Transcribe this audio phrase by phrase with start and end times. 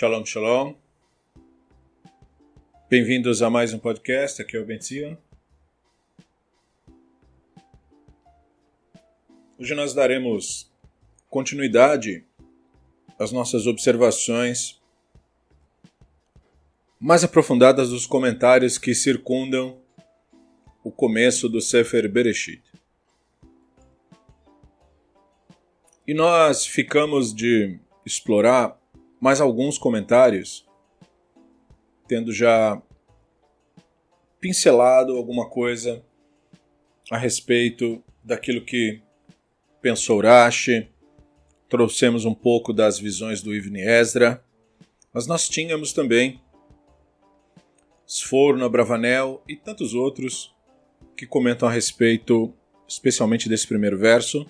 [0.00, 0.74] Shalom, shalom.
[2.88, 4.40] Bem-vindos a mais um podcast.
[4.40, 5.14] Aqui é o Ben Zion.
[9.58, 10.72] Hoje nós daremos
[11.28, 12.24] continuidade
[13.18, 14.80] às nossas observações
[16.98, 19.82] mais aprofundadas dos comentários que circundam
[20.82, 22.62] o começo do Sefer Bereshit.
[26.06, 28.79] E nós ficamos de explorar
[29.20, 30.66] mais alguns comentários,
[32.08, 32.80] tendo já
[34.40, 36.02] pincelado alguma coisa
[37.10, 39.02] a respeito daquilo que
[39.82, 40.88] pensou Rashi,
[41.68, 44.42] trouxemos um pouco das visões do Ibn Ezra,
[45.12, 46.40] mas nós tínhamos também
[48.06, 50.54] Sforno, Bravanel e tantos outros
[51.16, 52.52] que comentam a respeito,
[52.88, 54.46] especialmente desse primeiro verso.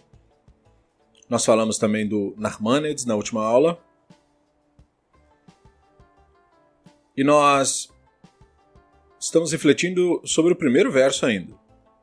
[1.28, 3.82] Nós falamos também do Narmanides na última aula,
[7.20, 7.90] E nós
[9.20, 11.52] estamos refletindo sobre o primeiro verso ainda.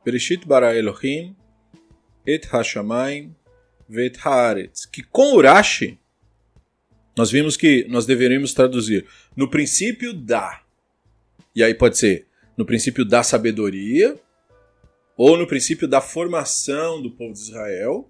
[0.04, 1.34] Bereshit bara Elohim
[2.24, 3.34] et hashamayim
[3.88, 4.86] vet haaretz.
[4.86, 5.98] Que com Urashi,
[7.16, 10.62] nós vimos que nós deveríamos traduzir no princípio da.
[11.52, 14.16] E aí pode ser no princípio da sabedoria,
[15.16, 18.08] ou no princípio da formação do povo de Israel.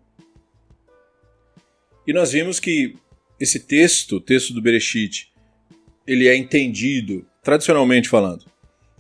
[2.07, 2.97] E nós vimos que
[3.41, 5.28] esse texto, o texto do Bereshit,
[6.09, 8.47] ele é entendido, tradicionalmente falando,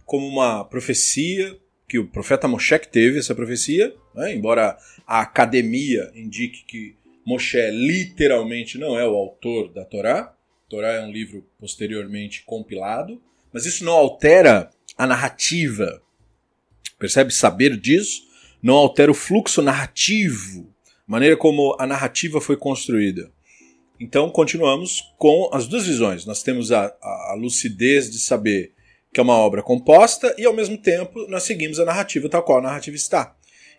[0.05, 4.34] como uma profecia que o profeta Moshe teve essa profecia, né?
[4.34, 6.95] embora a academia indique que
[7.27, 10.20] Moshe literalmente não é o autor da Torá.
[10.20, 13.20] A Torá é um livro posteriormente compilado,
[13.51, 16.02] mas isso não altera a narrativa.
[16.98, 17.33] Percebe?
[17.33, 18.29] Saber disso
[18.63, 23.30] não altera o fluxo narrativo, a maneira como a narrativa foi construída.
[24.01, 26.25] Então continuamos com as duas visões.
[26.25, 28.73] Nós temos a, a, lucidez de saber
[29.13, 32.58] que é uma obra composta e ao mesmo tempo nós seguimos a narrativa tal qual
[32.58, 33.37] a narrativa está.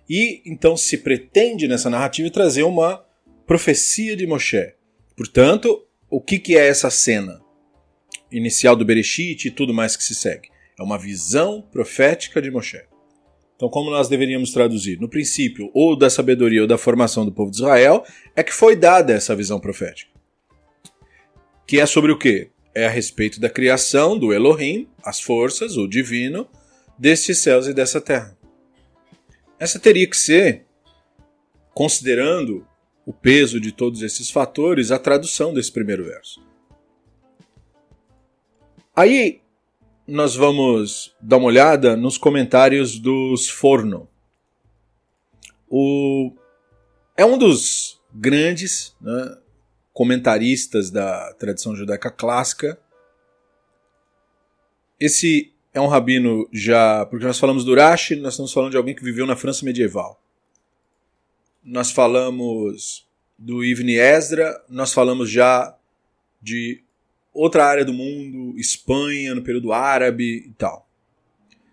[0.09, 3.05] E então se pretende nessa narrativa trazer uma
[3.45, 4.73] profecia de Moshe.
[5.15, 7.39] Portanto, o que, que é essa cena
[8.31, 10.49] inicial do Bereshit e tudo mais que se segue?
[10.77, 12.88] É uma visão profética de Moshe.
[13.59, 15.01] Então, como nós deveríamos traduzir?
[15.01, 18.73] No princípio, ou da sabedoria ou da formação do povo de Israel, é que foi
[18.73, 20.09] dada essa visão profética.
[21.67, 22.51] Que é sobre o quê?
[22.73, 26.47] É a respeito da criação do Elohim, as forças, o divino,
[26.97, 28.33] destes céus e dessa terra.
[29.59, 30.65] Essa teria que ser,
[31.73, 32.65] considerando
[33.05, 36.41] o peso de todos esses fatores, a tradução desse primeiro verso.
[38.95, 39.41] Aí,
[40.09, 44.09] nós vamos dar uma olhada nos comentários dos Forno.
[45.69, 46.33] O,
[47.15, 49.37] é um dos grandes né,
[49.93, 52.79] comentaristas da tradição judaica clássica.
[54.99, 57.05] Esse é um rabino já.
[57.05, 60.19] Porque nós falamos do Urashi, nós estamos falando de alguém que viveu na França medieval.
[61.63, 65.77] Nós falamos do Ibn Ezra, nós falamos já
[66.41, 66.83] de
[67.39, 70.89] outra área do mundo, Espanha, no período árabe e tal.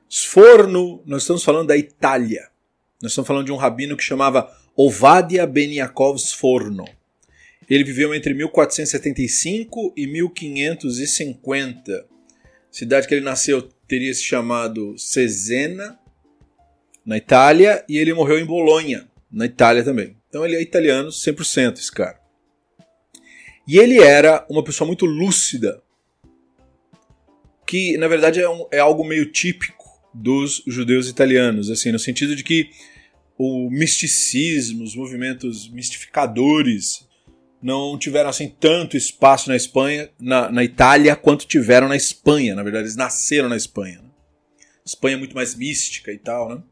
[0.09, 2.49] Sforno, nós estamos falando da Itália.
[3.03, 6.85] Nós estamos falando de um rabino que chamava Ovadia Ben Yaakov Sforno.
[7.69, 12.07] Ele viveu entre 1475 e 1550.
[12.71, 15.99] cidade que ele nasceu teria se chamado Cesena,
[17.05, 20.17] na Itália, e ele morreu em Bolonha, na Itália também.
[20.29, 22.21] Então ele é italiano 100%, esse cara.
[23.67, 25.83] E ele era uma pessoa muito lúcida,
[27.67, 29.85] que na verdade é, um, é algo meio típico
[30.15, 32.71] dos judeus italianos, assim, no sentido de que
[33.39, 37.07] o misticismo, os movimentos mistificadores
[37.63, 42.55] não tiveram assim tanto espaço na Espanha, na, na Itália, quanto tiveram na Espanha.
[42.55, 44.01] Na verdade, eles nasceram na Espanha.
[44.01, 44.09] Né?
[44.85, 46.63] Espanha é muito mais mística e tal, né?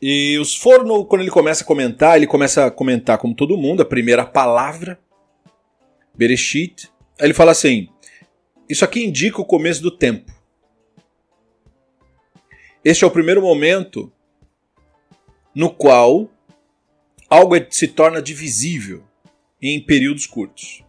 [0.00, 3.82] E os Forno, quando ele começa a comentar, ele começa a comentar como todo mundo,
[3.82, 4.98] a primeira palavra,
[6.18, 6.90] Bereshit.
[7.18, 7.88] Aí ele fala assim:
[8.68, 10.30] Isso aqui indica o começo do tempo.
[12.84, 14.12] Este é o primeiro momento
[15.54, 16.30] no qual
[17.28, 19.04] algo é, se torna divisível
[19.60, 20.82] em períodos curtos.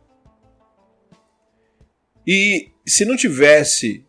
[2.26, 4.06] E se não tivesse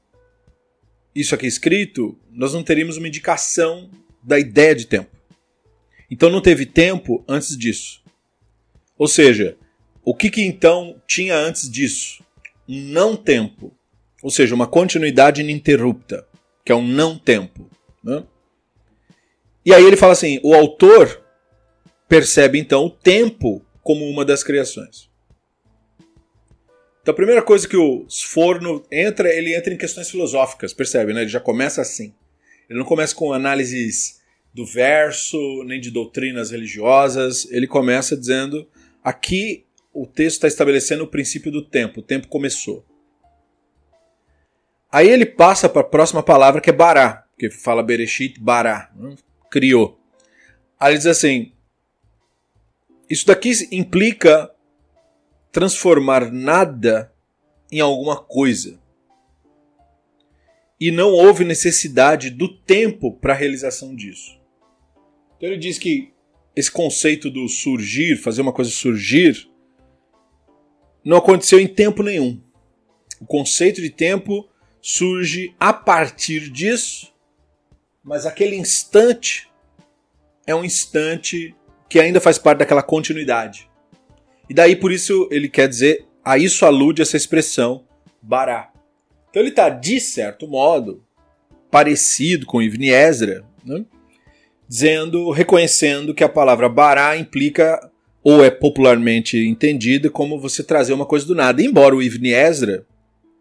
[1.15, 3.91] isso aqui escrito, nós não teríamos uma indicação
[4.23, 5.11] da ideia de tempo.
[6.11, 8.03] Então não teve tempo antes disso.
[8.99, 9.57] Ou seja,
[10.11, 12.25] o que, que então tinha antes disso?
[12.69, 13.73] Um não tempo,
[14.21, 16.27] ou seja, uma continuidade ininterrupta,
[16.65, 17.71] que é um não tempo.
[18.03, 18.25] Né?
[19.65, 21.23] E aí ele fala assim: o autor
[22.09, 25.09] percebe então o tempo como uma das criações.
[27.03, 31.21] Então a primeira coisa que o Sforno entra, ele entra em questões filosóficas, percebe, né?
[31.21, 32.13] Ele já começa assim.
[32.69, 34.21] Ele não começa com análises
[34.53, 37.47] do verso, nem de doutrinas religiosas.
[37.53, 38.67] Ele começa dizendo:
[39.05, 42.85] aqui o texto está estabelecendo o princípio do tempo, o tempo começou.
[44.91, 49.15] Aí ele passa para a próxima palavra que é bará, que fala Bereshit, bará, né?
[49.51, 49.99] criou.
[50.79, 51.53] Aí ele diz assim:
[53.09, 54.51] isso daqui implica
[55.53, 57.13] transformar nada
[57.71, 58.81] em alguma coisa.
[60.79, 64.41] E não houve necessidade do tempo para a realização disso.
[65.37, 66.13] Então ele diz que
[66.57, 69.50] esse conceito do surgir, fazer uma coisa surgir,
[71.05, 72.41] não aconteceu em tempo nenhum.
[73.21, 74.49] O conceito de tempo
[74.81, 77.13] surge a partir disso,
[78.03, 79.49] mas aquele instante
[80.47, 81.55] é um instante
[81.89, 83.69] que ainda faz parte daquela continuidade.
[84.49, 87.85] E daí por isso ele quer dizer, a isso alude essa expressão
[88.23, 88.73] bará.
[89.29, 91.05] Então ele está, de certo modo,
[91.71, 93.85] parecido com Ibn Ezra, né?
[94.69, 97.91] dizendo, reconhecendo que a palavra bará implica
[98.23, 101.63] ou é popularmente entendida como você trazer uma coisa do nada.
[101.63, 102.85] Embora o Ibn Ezra,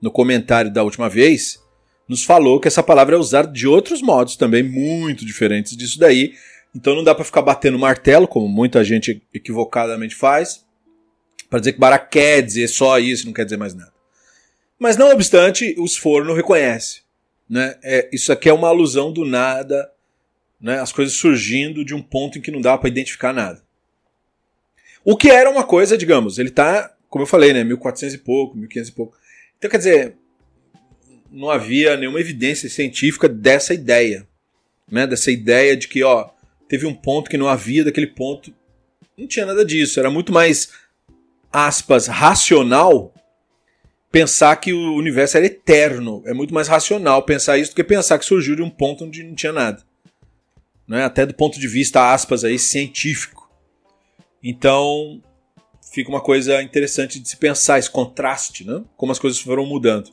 [0.01, 1.61] no comentário da última vez,
[2.07, 6.33] nos falou que essa palavra é usada de outros modos também muito diferentes disso daí.
[6.73, 10.65] Então não dá para ficar batendo martelo, como muita gente equivocadamente faz,
[11.49, 13.91] para dizer que Bará quer dizer só isso, não quer dizer mais nada.
[14.77, 17.01] Mas não obstante, o Sforno reconhece.
[17.49, 17.75] Né?
[17.83, 19.91] É, isso aqui é uma alusão do nada,
[20.61, 20.79] né?
[20.79, 23.61] as coisas surgindo de um ponto em que não dá para identificar nada.
[25.09, 28.55] O que era uma coisa, digamos, ele está, como eu falei, né, 1400 e pouco,
[28.55, 29.17] 1500 e pouco.
[29.57, 30.15] Então, quer dizer,
[31.31, 34.27] não havia nenhuma evidência científica dessa ideia.
[34.87, 35.07] Né?
[35.07, 36.29] Dessa ideia de que, ó,
[36.67, 38.53] teve um ponto que não havia daquele ponto.
[39.17, 39.99] Não tinha nada disso.
[39.99, 40.69] Era muito mais
[41.51, 43.11] aspas, racional
[44.11, 46.21] pensar que o universo era eterno.
[46.27, 49.23] É muito mais racional pensar isso do que pensar que surgiu de um ponto onde
[49.23, 49.81] não tinha nada.
[50.87, 51.03] Né?
[51.03, 53.38] Até do ponto de vista, aspas, aí, científico.
[54.43, 55.21] Então,
[55.91, 58.83] fica uma coisa interessante de se pensar, esse contraste, né?
[58.95, 60.11] como as coisas foram mudando.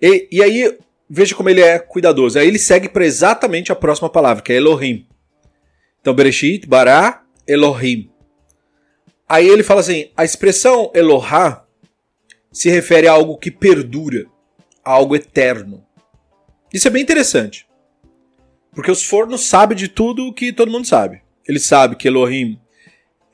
[0.00, 0.78] E, e aí,
[1.08, 2.38] veja como ele é cuidadoso.
[2.38, 5.06] Aí ele segue para exatamente a próxima palavra, que é Elohim.
[6.00, 8.10] Então, Bereshit, Bará, Elohim.
[9.28, 11.64] Aí ele fala assim: a expressão Elohá
[12.50, 14.26] se refere a algo que perdura,
[14.84, 15.86] a algo eterno.
[16.72, 17.66] Isso é bem interessante.
[18.74, 21.22] Porque os fornos sabem de tudo o que todo mundo sabe.
[21.46, 22.58] Ele sabe que Elohim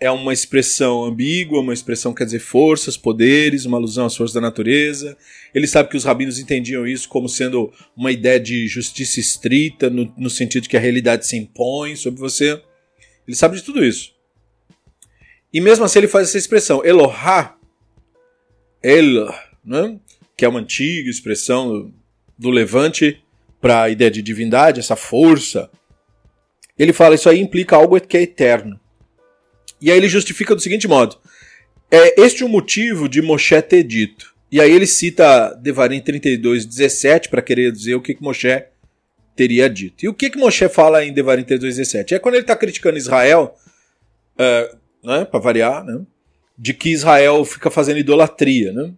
[0.00, 4.34] é uma expressão ambígua, uma expressão que quer dizer forças, poderes, uma alusão às forças
[4.34, 5.16] da natureza.
[5.52, 10.12] Ele sabe que os rabinos entendiam isso como sendo uma ideia de justiça estrita, no,
[10.16, 12.62] no sentido de que a realidade se impõe sobre você.
[13.26, 14.12] Ele sabe de tudo isso.
[15.52, 17.56] E mesmo assim ele faz essa expressão, Elohá,
[18.82, 19.26] El,
[19.64, 19.98] né?
[20.36, 21.92] que é uma antiga expressão
[22.38, 23.20] do Levante
[23.60, 25.68] para a ideia de divindade, essa força.
[26.78, 28.78] Ele fala isso aí implica algo que é eterno.
[29.80, 31.16] E aí ele justifica do seguinte modo:
[31.90, 34.34] é este o motivo de Moshe ter dito.
[34.50, 38.64] E aí ele cita Devarim 32, 17 para querer dizer o que, que Moshe
[39.36, 40.04] teria dito.
[40.04, 42.14] E o que, que Moshe fala em Devarim 32, 17?
[42.14, 43.54] É quando ele está criticando Israel,
[44.34, 44.76] uh,
[45.06, 46.00] né, para variar, né,
[46.56, 48.92] de que Israel fica fazendo idolatria, né?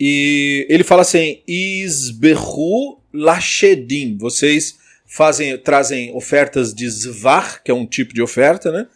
[0.00, 4.16] E ele fala assim: Isberru Lashedim.
[4.18, 8.86] Vocês fazem, trazem ofertas de Zvar, que é um tipo de oferta, né?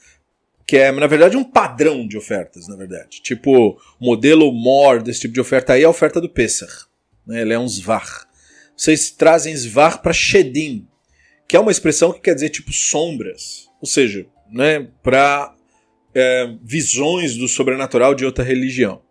[0.72, 3.20] Que é, na verdade, um padrão de ofertas, na verdade.
[3.20, 6.86] Tipo, modelo mor desse tipo de oferta aí é a oferta do Pesach.
[7.26, 7.42] Né?
[7.42, 8.26] Ele é um Zvar.
[8.74, 10.88] Vocês trazem Zvar para Shedim,
[11.46, 13.68] que é uma expressão que quer dizer tipo sombras.
[13.82, 15.54] Ou seja, né, para
[16.14, 19.02] é, visões do sobrenatural de outra religião.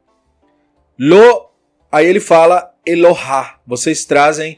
[0.98, 1.52] Lo,
[1.92, 3.62] aí ele fala Elohá.
[3.68, 4.58] Vocês trazem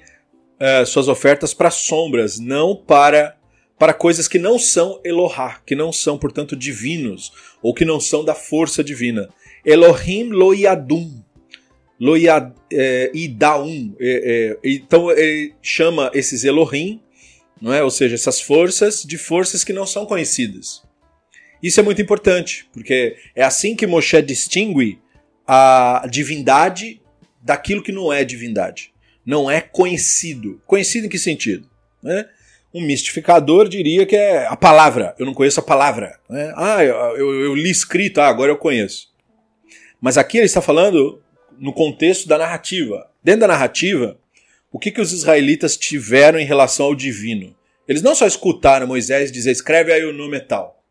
[0.58, 3.36] é, suas ofertas para sombras, não para
[3.84, 8.24] para coisas que não são Elohá, que não são, portanto, divinos, ou que não são
[8.24, 9.28] da força divina.
[9.66, 11.22] Elohim lo yadum.
[12.00, 13.94] Lo yad, é, idaum.
[14.00, 17.02] É, é, então ele chama esses Elohim,
[17.62, 17.84] não é?
[17.84, 20.82] ou seja, essas forças, de forças que não são conhecidas.
[21.62, 24.98] Isso é muito importante, porque é assim que Moshe distingue
[25.46, 27.02] a divindade
[27.42, 28.94] daquilo que não é divindade.
[29.26, 30.62] Não é conhecido.
[30.66, 31.70] Conhecido em que sentido?
[32.02, 32.26] Né?
[32.74, 35.16] Um mistificador diria que é a palavra.
[35.20, 36.20] Eu não conheço a palavra.
[36.28, 36.52] Né?
[36.56, 39.10] Ah, eu, eu, eu li escrito, ah, agora eu conheço.
[40.02, 41.22] Mas aqui ele está falando
[41.60, 43.08] no contexto da narrativa.
[43.24, 44.18] Dentro da narrativa,
[44.72, 47.56] o que, que os israelitas tiveram em relação ao divino?
[47.88, 50.84] Eles não só escutaram Moisés dizer, escreve aí o nome tal.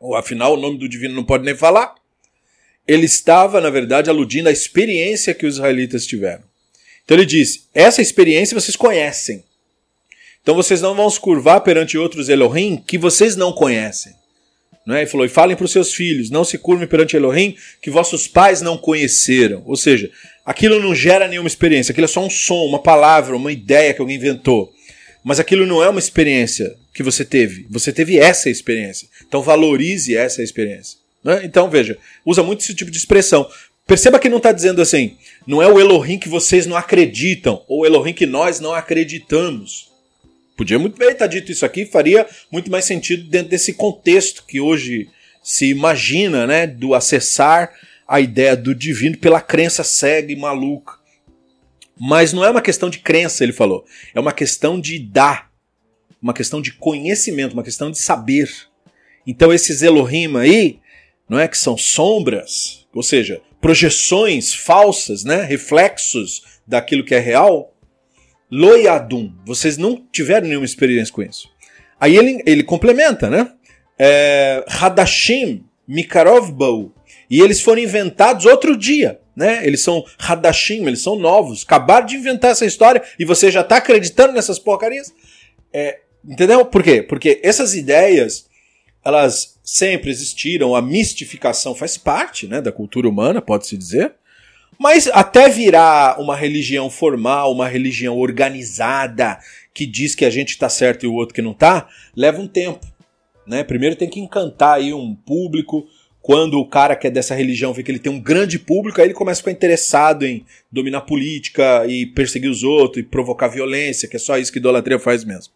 [0.00, 1.94] Ou afinal, o nome do divino não pode nem falar.
[2.86, 6.44] ele estava, na verdade, aludindo à experiência que os israelitas tiveram.
[7.04, 9.44] Então ele diz: essa experiência vocês conhecem.
[10.44, 14.12] Então vocês não vão se curvar perante outros Elohim que vocês não conhecem.
[14.86, 15.00] Não é?
[15.00, 18.28] Ele falou: e falem para os seus filhos, não se curvem perante Elohim que vossos
[18.28, 19.62] pais não conheceram.
[19.64, 20.10] Ou seja,
[20.44, 24.02] aquilo não gera nenhuma experiência, aquilo é só um som, uma palavra, uma ideia que
[24.02, 24.70] alguém inventou.
[25.24, 27.66] Mas aquilo não é uma experiência que você teve.
[27.70, 29.08] Você teve essa experiência.
[29.26, 30.98] Então valorize essa experiência.
[31.24, 31.40] Né?
[31.44, 33.48] Então veja, usa muito esse tipo de expressão.
[33.86, 37.80] Perceba que não está dizendo assim, não é o Elohim que vocês não acreditam, ou
[37.80, 39.93] o Elohim que nós não acreditamos.
[40.56, 44.60] Podia muito bem estar dito isso aqui, faria muito mais sentido dentro desse contexto que
[44.60, 45.08] hoje
[45.42, 47.72] se imagina, né, do acessar
[48.06, 50.94] a ideia do divino pela crença cega e maluca.
[51.98, 53.84] Mas não é uma questão de crença, ele falou.
[54.14, 55.50] É uma questão de dar,
[56.20, 58.50] uma questão de conhecimento, uma questão de saber.
[59.26, 60.78] Então esses Elohim aí,
[61.28, 67.73] não é que são sombras, ou seja, projeções falsas, né, reflexos daquilo que é real,
[68.56, 69.32] Loiadum.
[69.44, 71.50] Vocês não tiveram nenhuma experiência com isso.
[71.98, 73.52] Aí ele, ele complementa, né?
[73.98, 76.94] É, Hadashim, Mikarovbau.
[77.28, 79.66] E eles foram inventados outro dia, né?
[79.66, 81.64] Eles são Hadashim, eles são novos.
[81.64, 85.12] Acabaram de inventar essa história e você já está acreditando nessas porcarias?
[85.72, 86.64] É, entendeu?
[86.64, 87.02] Por quê?
[87.02, 88.46] Porque essas ideias,
[89.04, 94.14] elas sempre existiram, a mistificação faz parte né, da cultura humana, pode-se dizer.
[94.78, 99.38] Mas até virar uma religião formal, uma religião organizada,
[99.72, 102.46] que diz que a gente está certo e o outro que não está, leva um
[102.46, 102.86] tempo.
[103.46, 103.62] Né?
[103.64, 105.86] Primeiro tem que encantar aí um público.
[106.20, 109.08] Quando o cara que é dessa religião vê que ele tem um grande público, aí
[109.08, 114.08] ele começa a ficar interessado em dominar política e perseguir os outros e provocar violência,
[114.08, 115.52] que é só isso que idolatria faz mesmo.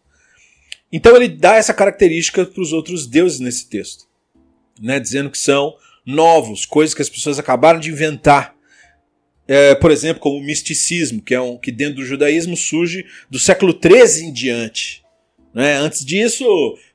[0.91, 4.05] Então ele dá essa característica para os outros deuses nesse texto,
[4.79, 4.99] né?
[4.99, 8.55] dizendo que são novos, coisas que as pessoas acabaram de inventar
[9.49, 13.39] é, por exemplo, como o misticismo, que é um que dentro do judaísmo surge do
[13.39, 15.03] século XIII em diante.
[15.51, 15.75] Né?
[15.75, 16.45] Antes disso,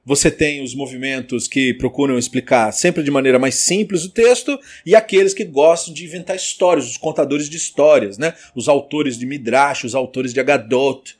[0.06, 4.56] você tem os movimentos que procuram explicar sempre de maneira mais simples o texto
[4.86, 8.34] e aqueles que gostam de inventar histórias, os contadores de histórias, né?
[8.54, 11.16] os autores de Midrash, os autores de Agadot,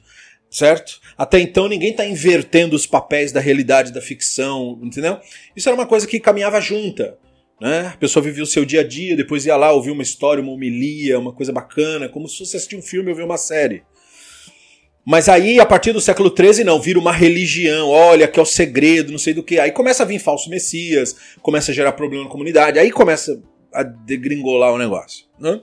[0.49, 1.01] certo?
[1.19, 5.19] Até então ninguém está invertendo os papéis da realidade da ficção, entendeu?
[5.57, 7.19] Isso era uma coisa que caminhava junta.
[7.65, 7.93] Né?
[7.95, 10.53] A pessoa vivia o seu dia a dia, depois ia lá ouvir uma história, uma
[10.53, 13.83] homilia, uma coisa bacana, como se fosse assistir um filme ou ver uma série.
[15.03, 18.45] Mas aí, a partir do século XIII, não, vira uma religião, olha, que é o
[18.45, 19.59] segredo, não sei do que.
[19.59, 23.43] Aí começa a vir falso messias, começa a gerar problema na comunidade, aí começa
[23.73, 25.25] a degringolar o negócio.
[25.41, 25.59] Né?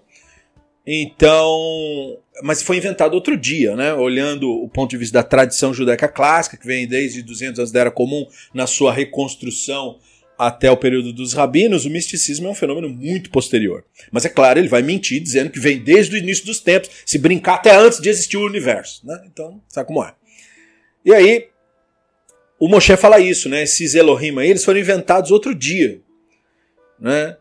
[0.87, 3.93] Então, mas foi inventado outro dia, né?
[3.93, 7.81] Olhando o ponto de vista da tradição judaica clássica, que vem desde 200 anos da
[7.81, 9.99] Era Comum, na sua reconstrução
[10.41, 13.85] até o período dos rabinos, o misticismo é um fenômeno muito posterior.
[14.11, 17.19] Mas é claro, ele vai mentir dizendo que vem desde o início dos tempos, se
[17.19, 19.05] brincar até antes de existir o universo.
[19.05, 19.21] Né?
[19.27, 20.15] Então, sabe como é.
[21.05, 21.47] E aí,
[22.59, 23.61] o Moshe fala isso, né?
[23.61, 26.01] Esses Elohim aí, eles foram inventados outro dia.
[26.99, 27.37] Né?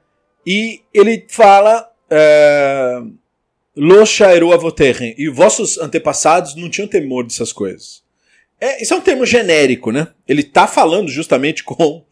[0.47, 1.91] E ele fala.
[2.11, 3.01] É,
[5.17, 8.03] e vossos antepassados não tinham temor dessas coisas.
[8.61, 10.09] É, isso é um termo genérico, né?
[10.29, 12.05] Ele está falando justamente com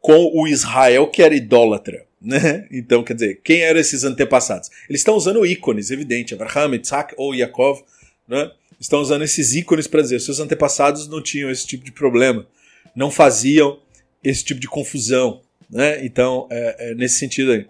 [0.00, 2.06] com o Israel que era idólatra.
[2.20, 2.66] Né?
[2.70, 4.70] Então, quer dizer, quem eram esses antepassados?
[4.88, 6.34] Eles estão usando ícones, evidente.
[6.34, 7.82] Abraham, Isaac ou Yaakov
[8.28, 8.50] né?
[8.78, 12.46] estão usando esses ícones para dizer seus antepassados não tinham esse tipo de problema,
[12.94, 13.78] não faziam
[14.22, 15.42] esse tipo de confusão.
[15.68, 16.04] Né?
[16.04, 17.66] Então, é, é nesse sentido aí.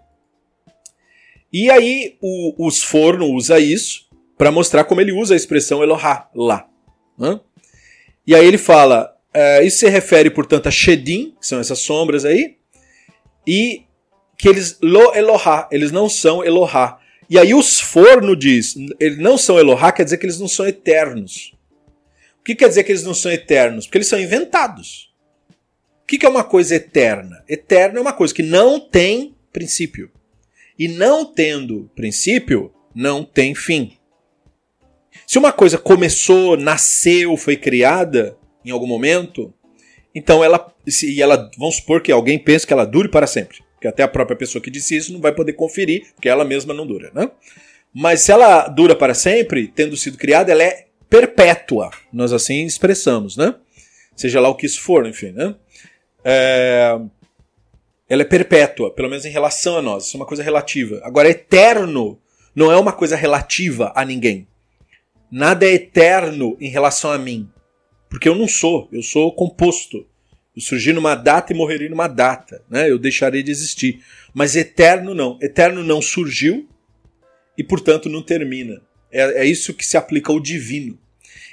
[1.52, 4.08] E aí, o, os Forno usa isso
[4.38, 6.68] para mostrar como ele usa a expressão Elohá lá.
[7.18, 7.38] Né?
[8.26, 12.24] E aí ele fala: é, isso se refere, portanto, a Shedim, que são essas sombras
[12.24, 12.56] aí,
[13.46, 13.84] e
[14.36, 16.98] que eles lo Elohá, eles não são Elohá.
[17.28, 20.66] E aí os forno diz, eles não são Elohá, quer dizer que eles não são
[20.66, 21.54] eternos.
[22.40, 23.86] O que quer dizer que eles não são eternos?
[23.86, 25.12] Porque eles são inventados.
[26.02, 27.44] O que é uma coisa eterna?
[27.48, 30.10] Eterna é uma coisa que não tem princípio.
[30.78, 33.96] E não tendo princípio, não tem fim.
[35.26, 39.52] Se uma coisa começou, nasceu, foi criada, em algum momento,
[40.14, 43.86] então ela, se ela, vamos supor que alguém pense que ela dure para sempre, que
[43.86, 46.86] até a própria pessoa que disse isso não vai poder conferir, porque ela mesma não
[46.86, 47.30] dura, né?
[47.92, 53.36] Mas se ela dura para sempre, tendo sido criada, ela é perpétua, nós assim expressamos,
[53.36, 53.54] né?
[54.14, 55.54] Seja lá o que isso for, enfim, né?
[56.24, 56.98] É...
[58.08, 61.00] Ela é perpétua, pelo menos em relação a nós, isso é uma coisa relativa.
[61.04, 62.20] Agora, eterno
[62.54, 64.48] não é uma coisa relativa a ninguém.
[65.30, 67.48] Nada é eterno em relação a mim.
[68.10, 70.04] Porque eu não sou, eu sou composto.
[70.54, 72.90] Eu surgi numa data e morrerei numa data, né?
[72.90, 74.00] Eu deixarei de existir.
[74.34, 75.38] Mas eterno não.
[75.40, 76.68] Eterno não surgiu
[77.56, 78.82] e, portanto, não termina.
[79.12, 80.98] É, é isso que se aplica ao divino.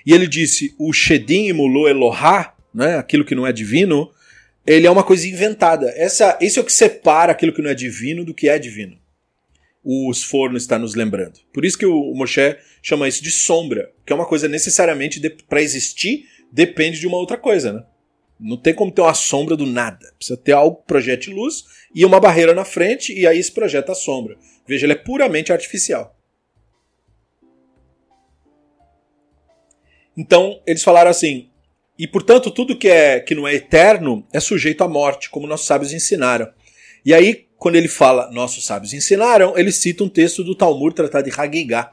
[0.03, 2.97] E ele disse: o Shedim imulou Elohá, né?
[2.97, 4.11] aquilo que não é divino,
[4.65, 5.93] ele é uma coisa inventada.
[5.95, 8.97] Essa, esse é o que separa aquilo que não é divino do que é divino.
[9.83, 11.39] O Sforno está nos lembrando.
[11.53, 15.61] Por isso que o Moshe chama isso de sombra, que é uma coisa necessariamente para
[15.61, 17.83] existir depende de uma outra coisa, né?
[18.39, 20.13] Não tem como ter uma sombra do nada.
[20.17, 21.63] Precisa ter algo que projete luz
[21.93, 24.37] e uma barreira na frente, e aí se projeta a sombra.
[24.67, 26.15] Veja, ele é puramente artificial.
[30.15, 31.49] Então, eles falaram assim:
[31.97, 35.65] e portanto, tudo que, é, que não é eterno é sujeito à morte, como nossos
[35.65, 36.51] sábios ensinaram.
[37.03, 41.29] E aí, quando ele fala nossos sábios ensinaram, ele cita um texto do Talmud tratado
[41.29, 41.91] de Hagigah,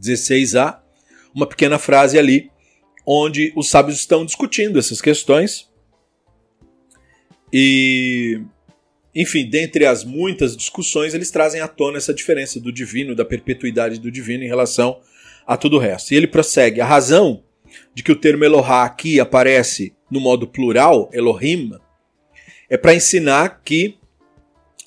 [0.00, 0.78] 16a,
[1.34, 2.50] uma pequena frase ali,
[3.12, 5.68] onde os sábios estão discutindo essas questões.
[7.52, 8.40] E,
[9.12, 13.98] enfim, dentre as muitas discussões, eles trazem à tona essa diferença do divino, da perpetuidade
[13.98, 15.00] do divino em relação
[15.44, 16.14] a tudo o resto.
[16.14, 17.42] E ele prossegue: a razão
[17.92, 21.72] de que o termo Elohá aqui aparece no modo plural, Elohim,
[22.68, 23.96] é para ensinar que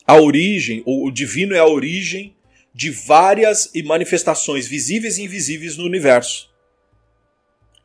[0.07, 2.33] a origem, o divino é a origem
[2.73, 6.52] de várias manifestações visíveis e invisíveis no universo.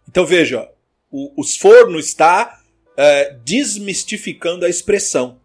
[0.08, 0.68] Então veja,
[1.10, 2.60] o, o Sforno está
[2.96, 5.38] é, desmistificando a expressão.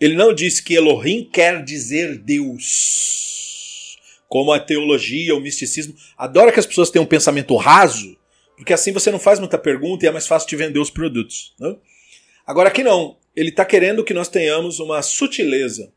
[0.00, 3.96] Ele não diz que Elohim quer dizer Deus.
[4.28, 5.94] Como a teologia, o misticismo.
[6.18, 8.18] Adora que as pessoas tenham um pensamento raso,
[8.56, 11.54] porque assim você não faz muita pergunta e é mais fácil de vender os produtos.
[11.60, 11.76] Né?
[12.46, 13.16] Agora aqui não.
[13.34, 15.92] Ele está querendo que nós tenhamos uma sutileza.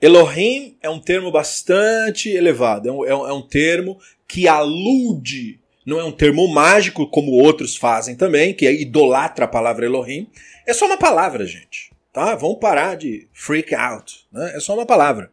[0.00, 2.88] Elohim é um termo bastante elevado.
[2.88, 7.76] É um, é um é termo que alude não é um termo mágico, como outros
[7.76, 10.28] fazem também, que é idolatra a palavra Elohim.
[10.66, 11.92] É só uma palavra, gente.
[12.12, 12.34] Tá?
[12.34, 14.26] Vamos parar de freak out.
[14.32, 14.52] Né?
[14.56, 15.30] É só uma palavra.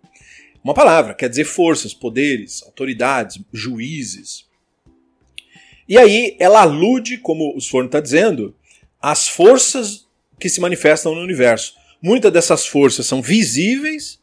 [0.64, 4.46] Uma palavra, quer dizer forças, poderes, autoridades, juízes.
[5.88, 8.56] E aí ela alude, como o Sforno está dizendo,
[9.02, 10.08] às forças
[10.40, 11.76] que se manifestam no universo.
[12.02, 14.20] Muitas dessas forças são visíveis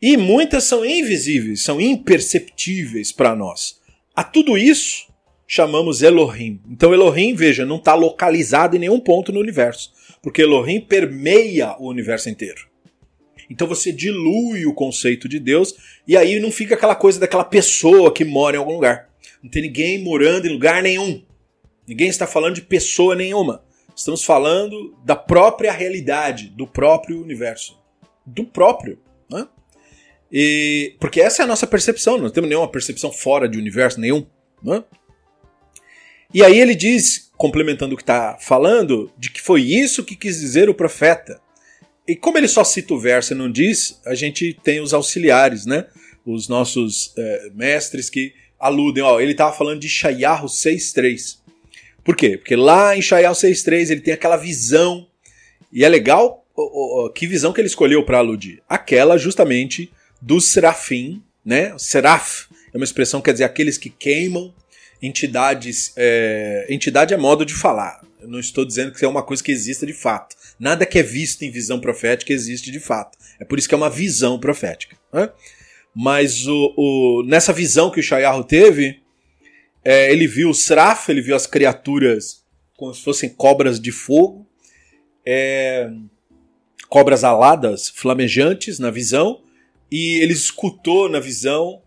[0.00, 3.80] e muitas são invisíveis, são imperceptíveis para nós.
[4.14, 5.06] A tudo isso
[5.46, 6.60] chamamos Elohim.
[6.68, 11.88] Então Elohim, veja, não está localizado em nenhum ponto no universo, porque Elohim permeia o
[11.88, 12.68] universo inteiro.
[13.50, 15.74] Então você dilui o conceito de Deus
[16.06, 19.10] e aí não fica aquela coisa daquela pessoa que mora em algum lugar.
[19.42, 21.22] Não tem ninguém morando em lugar nenhum.
[21.86, 23.62] Ninguém está falando de pessoa nenhuma.
[23.94, 27.78] Estamos falando da própria realidade, do próprio universo.
[28.26, 28.98] Do próprio.
[29.30, 29.46] Né?
[30.32, 34.26] E, porque essa é a nossa percepção, não temos nenhuma percepção fora de universo nenhum.
[34.62, 34.82] Né?
[36.34, 40.40] E aí ele diz, complementando o que está falando, de que foi isso que quis
[40.40, 41.40] dizer o profeta.
[42.08, 45.64] E como ele só cita o verso e não diz, a gente tem os auxiliares,
[45.64, 45.86] né?
[46.26, 49.04] Os nossos é, mestres que aludem.
[49.04, 51.38] Ó, ele estava falando de Shayahu 6.3.
[52.02, 52.36] Por quê?
[52.36, 55.06] Porque lá em Shayahu 6.3 ele tem aquela visão.
[55.72, 58.60] E é legal oh, oh, que visão que ele escolheu para aludir.
[58.68, 59.88] Aquela justamente
[60.20, 61.78] do serafim, né?
[61.78, 64.52] Seraf é uma expressão que quer dizer aqueles que queimam
[65.06, 65.92] entidades.
[65.96, 68.00] É, entidade é modo de falar.
[68.20, 70.34] Eu não estou dizendo que é uma coisa que exista de fato.
[70.58, 73.18] Nada que é visto em visão profética existe de fato.
[73.38, 74.96] É por isso que é uma visão profética.
[75.12, 75.28] Né?
[75.94, 79.02] Mas o, o, nessa visão que o Shayahu teve,
[79.84, 82.42] é, ele viu o Sraf, ele viu as criaturas
[82.76, 84.46] como se fossem cobras de fogo,
[85.24, 85.88] é,
[86.88, 89.42] cobras aladas, flamejantes na visão,
[89.90, 91.83] e ele escutou na visão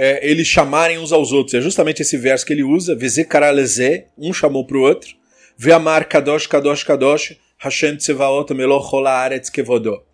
[0.00, 1.54] é, eles chamarem uns aos outros.
[1.54, 5.16] É justamente esse verso que ele usa, Veze karaleze, um chamou para o outro,
[5.56, 10.04] Ve'amar kadosh kadosh kadosh, Hashem tsevaot meloch aretz kevodó.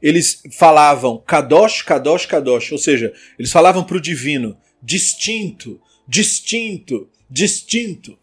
[0.00, 5.78] Eles falavam kadosh, kadosh, kadosh, ou seja, eles falavam para o divino, distinto,
[6.08, 8.18] distinto, distinto,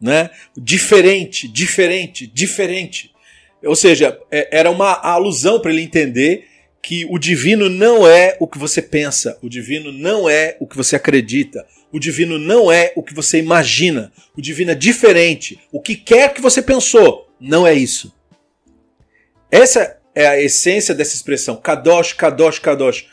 [0.00, 0.30] né?
[0.56, 3.10] Diferente, diferente, diferente.
[3.62, 6.46] Ou seja, é, era uma alusão para ele entender
[6.86, 10.76] que o divino não é o que você pensa, o divino não é o que
[10.76, 15.58] você acredita, o divino não é o que você imagina, o divino é diferente.
[15.72, 18.14] O que quer que você pensou, não é isso.
[19.50, 23.08] Essa é a essência dessa expressão, kadosh, kadosh, kadosh.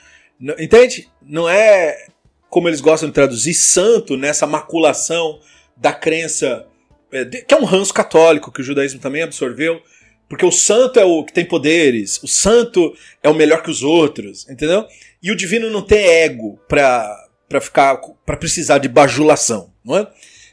[0.59, 1.09] Entende?
[1.19, 2.09] Não é
[2.51, 5.39] como eles gostam de traduzir santo nessa maculação
[5.75, 6.67] da crença,
[7.11, 9.81] é, que é um ranço católico que o judaísmo também absorveu,
[10.27, 13.83] porque o santo é o que tem poderes, o santo é o melhor que os
[13.83, 14.85] outros, entendeu?
[15.21, 20.07] E o divino não tem ego para para ficar para precisar de bajulação, não é?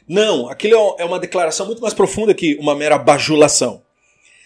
[0.07, 3.81] Não, aquilo é, é uma declaração muito mais profunda que uma mera bajulação.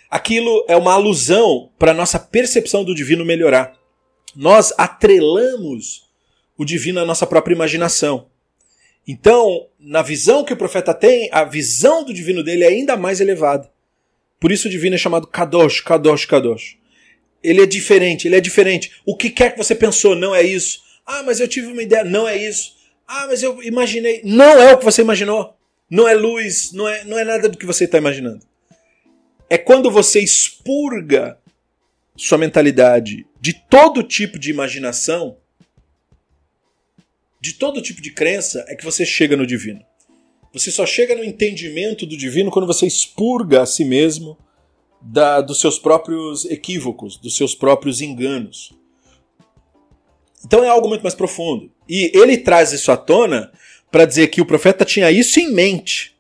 [0.10, 3.74] aquilo é uma alusão para nossa percepção do divino melhorar.
[4.36, 6.06] Nós atrelamos
[6.58, 8.28] o divino à nossa própria imaginação.
[9.08, 13.20] Então, na visão que o profeta tem, a visão do divino dele é ainda mais
[13.20, 13.70] elevada.
[14.40, 16.78] Por isso o divino é chamado Kadosh, Kadosh, Kadosh.
[17.44, 18.92] Ele é diferente, ele é diferente.
[19.06, 20.82] O que quer que você pensou, não é isso.
[21.06, 22.76] Ah, mas eu tive uma ideia, não é isso.
[23.08, 24.22] Ah, mas eu imaginei.
[24.24, 25.56] Não é o que você imaginou.
[25.90, 28.46] Não é luz, não é, não é nada do que você está imaginando.
[29.48, 31.38] É quando você expurga
[32.18, 35.38] sua mentalidade de todo tipo de imaginação
[37.46, 39.86] de todo tipo de crença é que você chega no divino.
[40.56, 44.38] Você só chega no entendimento do divino quando você expurga a si mesmo
[45.02, 48.72] da, dos seus próprios equívocos, dos seus próprios enganos.
[50.46, 51.70] Então é algo muito mais profundo.
[51.90, 53.52] E ele traz isso à tona
[53.92, 56.16] para dizer que o profeta tinha isso em mente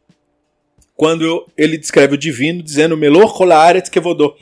[0.97, 4.35] quando ele descreve o divino dizendo Melor Kolaret Kevodô.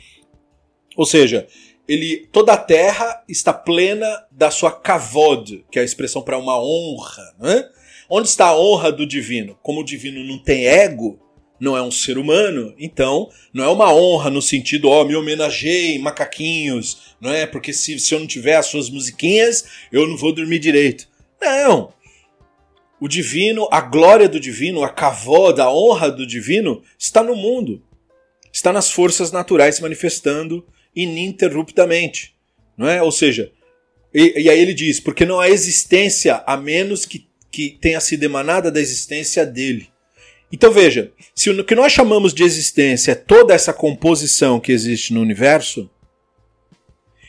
[0.96, 1.46] Ou seja,
[1.86, 6.60] ele toda a terra está plena da sua kavod, que é a expressão para uma
[6.60, 7.32] honra.
[7.38, 7.68] Né?
[8.08, 9.58] Onde está a honra do divino?
[9.62, 11.18] Como o divino não tem ego,
[11.58, 15.16] não é um ser humano, então não é uma honra no sentido, ó, oh, me
[15.16, 17.46] homenageei, macaquinhos, não é?
[17.46, 21.08] Porque se, se eu não tiver as suas musiquinhas, eu não vou dormir direito.
[21.40, 21.92] Não!
[23.00, 27.82] O divino, a glória do divino, a kavod, a honra do divino está no mundo.
[28.52, 32.34] Está nas forças naturais se manifestando ininterruptamente.
[32.76, 33.02] Não é?
[33.02, 33.52] Ou seja,
[34.12, 38.24] e, e aí ele diz, porque não há existência a menos que, que tenha sido
[38.24, 39.88] emanada da existência dele.
[40.50, 45.12] Então veja, se o que nós chamamos de existência é toda essa composição que existe
[45.12, 45.88] no universo,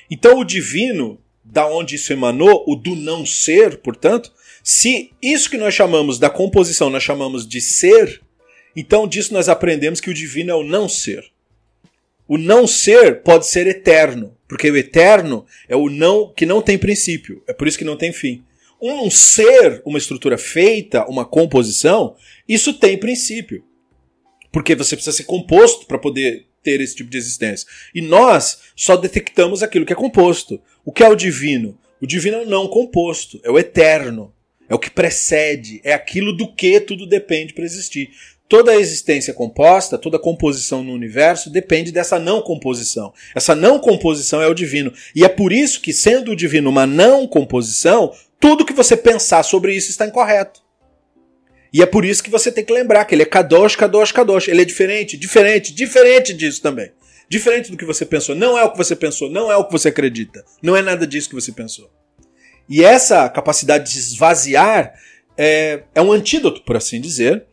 [0.10, 4.34] então o divino, da onde isso emanou, o do não ser, portanto,
[4.64, 8.20] se isso que nós chamamos da composição nós chamamos de ser,
[8.76, 11.24] então disso nós aprendemos que o divino é o não ser.
[12.28, 16.80] O não ser pode ser eterno, porque o eterno é o não que não tem
[16.80, 18.44] princípio, é por isso que não tem fim.
[18.88, 22.16] Um ser, uma estrutura feita, uma composição,
[22.48, 23.64] isso tem princípio.
[24.52, 27.68] Porque você precisa ser composto para poder ter esse tipo de existência.
[27.96, 30.62] E nós só detectamos aquilo que é composto.
[30.86, 31.76] O que é o divino?
[32.00, 34.32] O divino é o não composto, é o eterno,
[34.70, 38.12] é o que precede, é aquilo do que tudo depende para existir.
[38.48, 43.12] Toda a existência composta, toda composição no universo depende dessa não composição.
[43.34, 44.94] Essa não composição é o divino.
[45.16, 48.14] E é por isso que, sendo o divino uma não composição,
[48.46, 50.62] tudo que você pensar sobre isso está incorreto.
[51.74, 54.48] E é por isso que você tem que lembrar que ele é Kadosh, Kadosh, Kadosh.
[54.48, 56.92] Ele é diferente, diferente, diferente disso também.
[57.28, 58.36] Diferente do que você pensou.
[58.36, 60.46] Não é o que você pensou, não é o que você acredita.
[60.62, 61.90] Não é nada disso que você pensou.
[62.70, 64.94] E essa capacidade de esvaziar
[65.36, 67.48] é, é um antídoto, por assim dizer,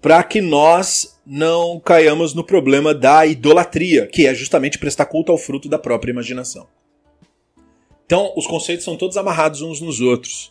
[0.00, 5.36] para que nós não caiamos no problema da idolatria, que é justamente prestar culto ao
[5.36, 6.68] fruto da própria imaginação.
[8.08, 10.50] Então, os conceitos são todos amarrados uns nos outros.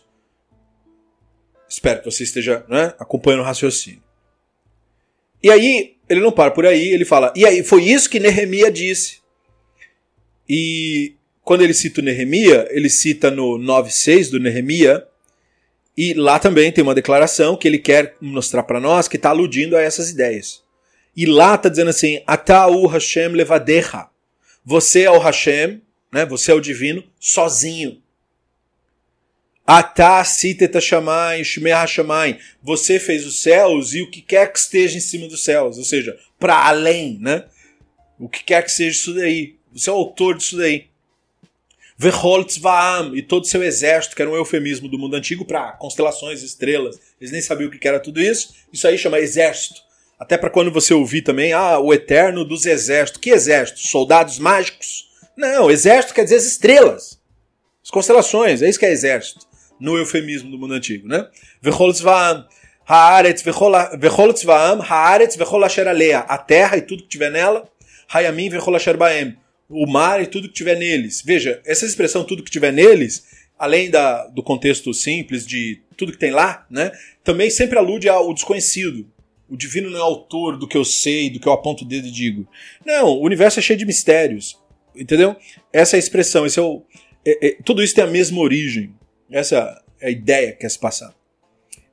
[1.68, 4.00] Espero que você esteja né, acompanhando o raciocínio.
[5.42, 8.70] E aí, ele não para por aí, ele fala: e aí, foi isso que Nehemia
[8.70, 9.18] disse.
[10.48, 15.04] E quando ele cita o Nehemia, ele cita no 9.6 do Nehemia,
[15.96, 19.76] e lá também tem uma declaração que ele quer mostrar para nós que está aludindo
[19.76, 20.62] a essas ideias.
[21.16, 24.06] E lá está dizendo assim: Ata'u Hashem levadecha.
[24.64, 26.24] Você é o Hashem, né?
[26.24, 28.02] você é o divino, sozinho.
[29.66, 31.72] Atá siteta shamai, shmei
[32.62, 35.84] Você fez os céus e o que quer que esteja em cima dos céus, ou
[35.84, 37.44] seja, para além, né?
[38.18, 39.56] O que quer que seja isso daí.
[39.72, 40.86] Você é o autor disso daí.
[41.98, 46.42] Vehol Tzvaam, e todo seu exército, que era um eufemismo do mundo antigo para constelações,
[46.42, 46.98] estrelas.
[47.20, 48.54] Eles nem sabiam o que era tudo isso.
[48.72, 49.82] Isso aí chama exército.
[50.18, 53.20] Até para quando você ouvir também, ah, o eterno dos exércitos.
[53.20, 53.80] Que exército?
[53.80, 55.07] Soldados mágicos?
[55.38, 57.20] Não, exército quer dizer as estrelas.
[57.80, 59.46] As constelações, é isso que é exército.
[59.78, 61.28] No eufemismo do mundo antigo, né?
[62.84, 63.44] Haaretz
[64.88, 66.18] haaretz vechol asher alea.
[66.18, 67.70] A terra e tudo que tiver nela.
[68.12, 69.36] Hayamim vechol asher baem
[69.68, 71.22] o mar e tudo que tiver neles.
[71.24, 73.24] Veja, essa expressão tudo que tiver neles,
[73.56, 76.90] além da, do contexto simples de tudo que tem lá, né,
[77.22, 79.06] também sempre alude ao desconhecido.
[79.48, 82.08] O divino não é autor do que eu sei, do que eu aponto o dedo
[82.08, 82.48] e digo.
[82.84, 84.58] Não, o universo é cheio de mistérios.
[84.98, 85.36] Entendeu?
[85.72, 86.82] Essa é a expressão, esse é o,
[87.24, 88.94] é, é, tudo isso tem a mesma origem.
[89.30, 91.14] Essa é a ideia que quer se passar.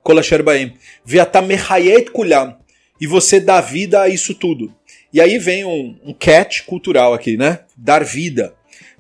[0.02, 0.74] Kolasher Baem.
[1.04, 2.58] Viatamehayet kulam.
[3.02, 4.74] E você dá vida a isso tudo.
[5.12, 7.60] E aí vem um, um catch cultural aqui, né?
[7.76, 8.54] Dar vida.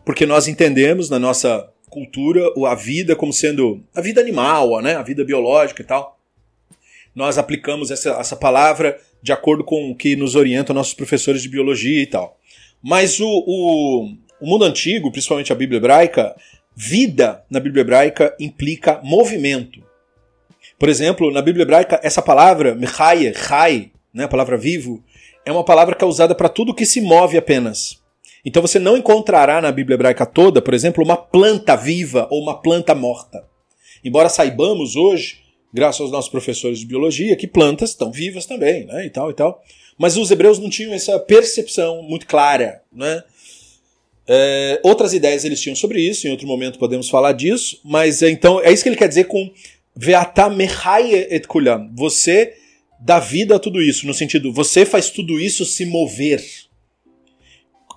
[0.04, 4.96] Porque nós entendemos na nossa cultura a vida como sendo a vida animal, né?
[4.96, 6.20] a vida biológica e tal.
[7.16, 11.48] Nós aplicamos essa, essa palavra de acordo com o que nos orientam nossos professores de
[11.48, 12.38] biologia e tal.
[12.88, 14.06] Mas o, o,
[14.40, 16.36] o mundo antigo, principalmente a Bíblia hebraica,
[16.76, 19.84] vida na Bíblia hebraica implica movimento.
[20.78, 25.04] Por exemplo, na Bíblia hebraica, essa palavra, mechaye, chai, né, a palavra vivo,
[25.44, 28.00] é uma palavra que é usada para tudo que se move apenas.
[28.46, 32.62] Então você não encontrará na Bíblia hebraica toda, por exemplo, uma planta viva ou uma
[32.62, 33.48] planta morta.
[34.04, 35.40] Embora saibamos hoje,
[35.76, 39.34] graças aos nossos professores de biologia, que plantas estão vivas também, né, e tal e
[39.34, 39.62] tal.
[39.98, 43.22] Mas os hebreus não tinham essa percepção muito clara, né?
[44.28, 48.30] É, outras ideias eles tinham sobre isso, em outro momento podemos falar disso, mas é,
[48.30, 49.52] então é isso que ele quer dizer com
[49.96, 50.50] Veata
[51.30, 51.92] et kulam.
[51.94, 52.54] Você
[53.00, 56.44] dá vida a tudo isso, no sentido, você faz tudo isso se mover.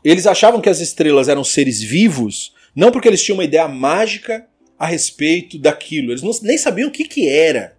[0.05, 4.47] Eles achavam que as estrelas eram seres vivos, não porque eles tinham uma ideia mágica
[4.79, 6.13] a respeito daquilo.
[6.13, 7.77] Eles não, nem sabiam o que, que era.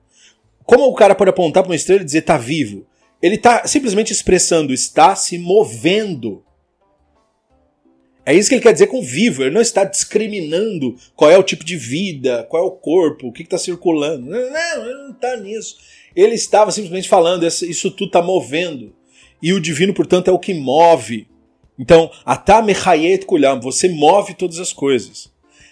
[0.65, 2.85] Como o cara pode apontar para uma estrela e dizer tá vivo?
[3.21, 6.43] Ele está simplesmente expressando, está se movendo.
[8.25, 9.41] É isso que ele quer dizer com vivo.
[9.41, 13.31] Ele não está discriminando qual é o tipo de vida, qual é o corpo, o
[13.31, 14.25] que está circulando.
[14.25, 15.77] Não, não, ele não está nisso.
[16.15, 18.93] Ele estava simplesmente falando, isso tudo está movendo.
[19.41, 21.27] E o divino, portanto, é o que move.
[21.77, 25.31] Então, atá mechayet kulam, você move todas as coisas.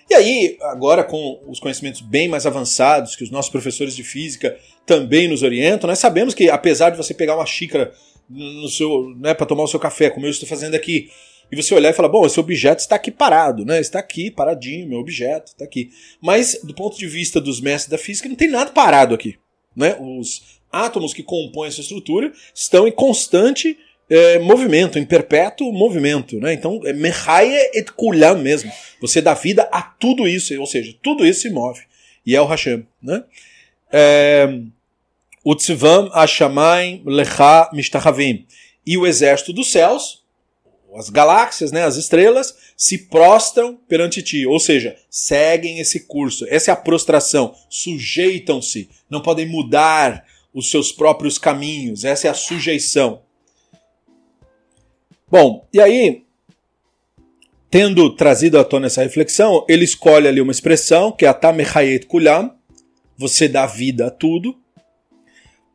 [0.09, 4.57] E aí, agora com os conhecimentos bem mais avançados, que os nossos professores de física
[4.85, 7.93] também nos orientam, nós sabemos que apesar de você pegar uma xícara
[8.29, 11.09] no seu, né, para tomar o seu café, como eu estou fazendo aqui,
[11.51, 13.79] e você olhar e falar, bom, esse objeto está aqui parado, né?
[13.79, 15.89] Está aqui, paradinho, meu objeto, está aqui.
[16.21, 19.37] Mas, do ponto de vista dos mestres da física, não tem nada parado aqui.
[19.73, 19.95] Né?
[19.99, 23.77] Os átomos que compõem essa estrutura estão em constante
[24.09, 26.39] é, movimento, em perpétuo movimento.
[26.39, 26.53] Né?
[26.53, 28.71] Então, é mehaye et kulam mesmo.
[29.01, 31.81] Você dá vida a tudo isso, ou seja, tudo isso se move.
[32.25, 32.85] E é o Hashem.
[33.01, 33.23] Né?
[33.91, 34.47] É,
[35.45, 38.45] Utzivam Hashamayim Lecha Mishtachavim.
[38.85, 40.23] E o exército dos céus,
[40.95, 46.45] as galáxias, né, as estrelas, se prostram perante ti, ou seja, seguem esse curso.
[46.49, 52.33] Essa é a prostração, sujeitam-se, não podem mudar os seus próprios caminhos, essa é a
[52.33, 53.21] sujeição.
[55.29, 56.23] Bom, e aí,
[57.69, 62.55] tendo trazido à tona essa reflexão, ele escolhe ali uma expressão, que é Atamechayet Kulam,
[63.17, 64.55] você dá vida a tudo,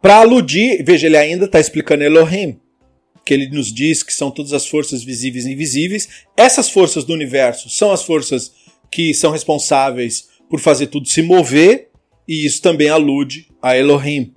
[0.00, 2.58] para aludir, veja, ele ainda está explicando Elohim,
[3.24, 6.08] que ele nos diz que são todas as forças visíveis e invisíveis.
[6.36, 8.52] Essas forças do universo são as forças
[8.90, 11.90] que são responsáveis por fazer tudo se mover,
[12.26, 14.34] e isso também alude a Elohim.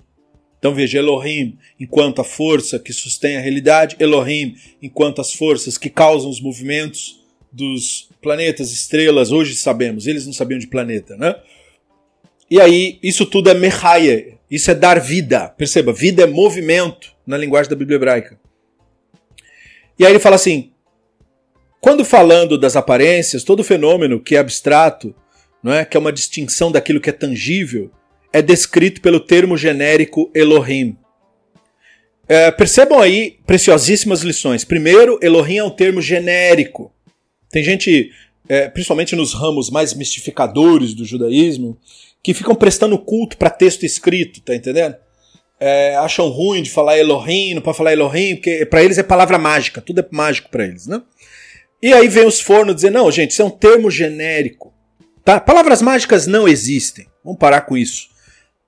[0.58, 5.90] Então veja, Elohim enquanto a força que sustém a realidade, Elohim enquanto as forças que
[5.90, 7.20] causam os movimentos
[7.52, 11.34] dos planetas, estrelas, hoje sabemos, eles não sabiam de planeta, né?
[12.50, 15.48] E aí, isso tudo é Mehaye, isso é dar vida.
[15.48, 18.38] Perceba, vida é movimento na linguagem da Bíblia hebraica.
[19.98, 20.70] E aí ele fala assim:
[21.80, 25.14] quando falando das aparências, todo fenômeno que é abstrato,
[25.62, 27.90] não é, que é uma distinção daquilo que é tangível,
[28.38, 30.96] é descrito pelo termo genérico Elohim.
[32.28, 34.64] É, percebam aí preciosíssimas lições.
[34.64, 36.92] Primeiro, Elohim é um termo genérico.
[37.50, 38.10] Tem gente,
[38.48, 41.78] é, principalmente nos ramos mais mistificadores do judaísmo,
[42.22, 44.96] que ficam prestando culto para texto escrito, tá entendendo?
[45.58, 49.38] é, acham ruim de falar Elohim, não pode falar Elohim, porque para eles é palavra
[49.38, 51.00] mágica, tudo é mágico para eles, né?
[51.82, 54.72] E aí vem os fornos dizer, não, gente, isso é um termo genérico.
[55.24, 55.38] Tá?
[55.38, 57.06] Palavras mágicas não existem.
[57.24, 58.08] Vamos parar com isso.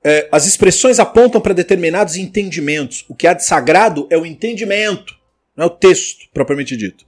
[0.03, 3.05] É, as expressões apontam para determinados entendimentos.
[3.09, 5.15] O que há de sagrado é o entendimento,
[5.57, 7.07] não é o texto propriamente dito.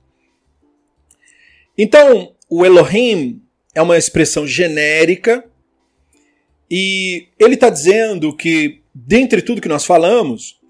[1.79, 3.41] Então, o Elohim
[3.75, 5.45] é uma expressão genérica
[6.71, 10.61] e ele está dizendo que dentre tudo que nós falamos,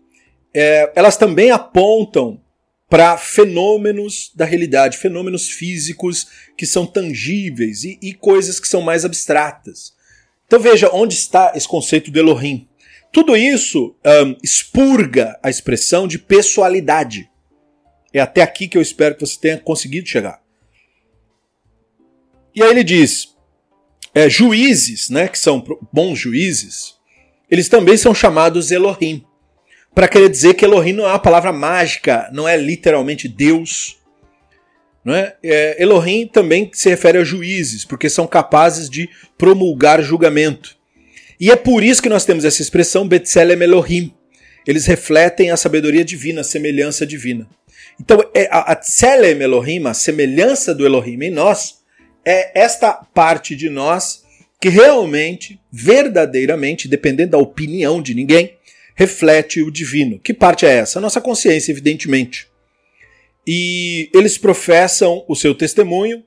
[0.55, 2.41] é, elas também apontam
[2.89, 9.05] para fenômenos da realidade, fenômenos físicos que são tangíveis e, e, coisas que são mais
[9.05, 9.95] abstratas.
[10.51, 12.67] Então veja onde está esse conceito do Elohim.
[13.13, 17.31] Tudo isso um, expurga a expressão de pessoalidade.
[18.13, 20.43] É até aqui que eu espero que você tenha conseguido chegar.
[22.53, 23.29] E aí ele diz:
[24.13, 26.97] é, juízes, né, que são bons juízes,
[27.49, 29.25] eles também são chamados Elohim.
[29.95, 34.00] Para querer dizer que Elohim não é uma palavra mágica, não é literalmente Deus.
[35.07, 35.35] É?
[35.43, 39.09] É, Elohim também se refere a juízes, porque são capazes de
[39.39, 40.77] promulgar julgamento.
[41.41, 44.13] E é por isso que nós temos essa expressão Betselem Elohim.
[44.67, 47.49] Eles refletem a sabedoria divina, a semelhança divina.
[47.99, 51.81] Então, é, a, a Tselem Elohim, a semelhança do Elohim em nós,
[52.25, 54.23] é esta parte de nós
[54.61, 58.59] que realmente, verdadeiramente, dependendo da opinião de ninguém,
[58.95, 60.19] reflete o divino.
[60.19, 60.99] Que parte é essa?
[60.99, 62.50] A nossa consciência, evidentemente.
[63.47, 66.23] E eles professam o seu testemunho,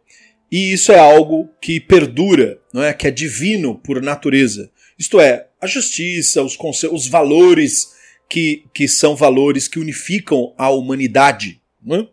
[0.52, 2.94] e isso é algo que perdura, não é?
[2.94, 4.70] que é divino por natureza.
[5.00, 6.58] Isto é, a justiça, os,
[6.92, 7.94] os valores
[8.30, 12.08] que, que são valores que unificam a humanidade, não é?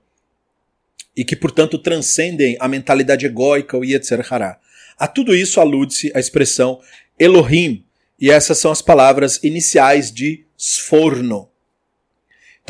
[1.17, 4.59] e que, portanto, transcendem a mentalidade egóica, Yetzer Hará.
[4.99, 6.81] A tudo isso alude-se a expressão
[7.19, 7.85] Elohim,
[8.19, 11.50] e essas são as palavras iniciais de Sforno.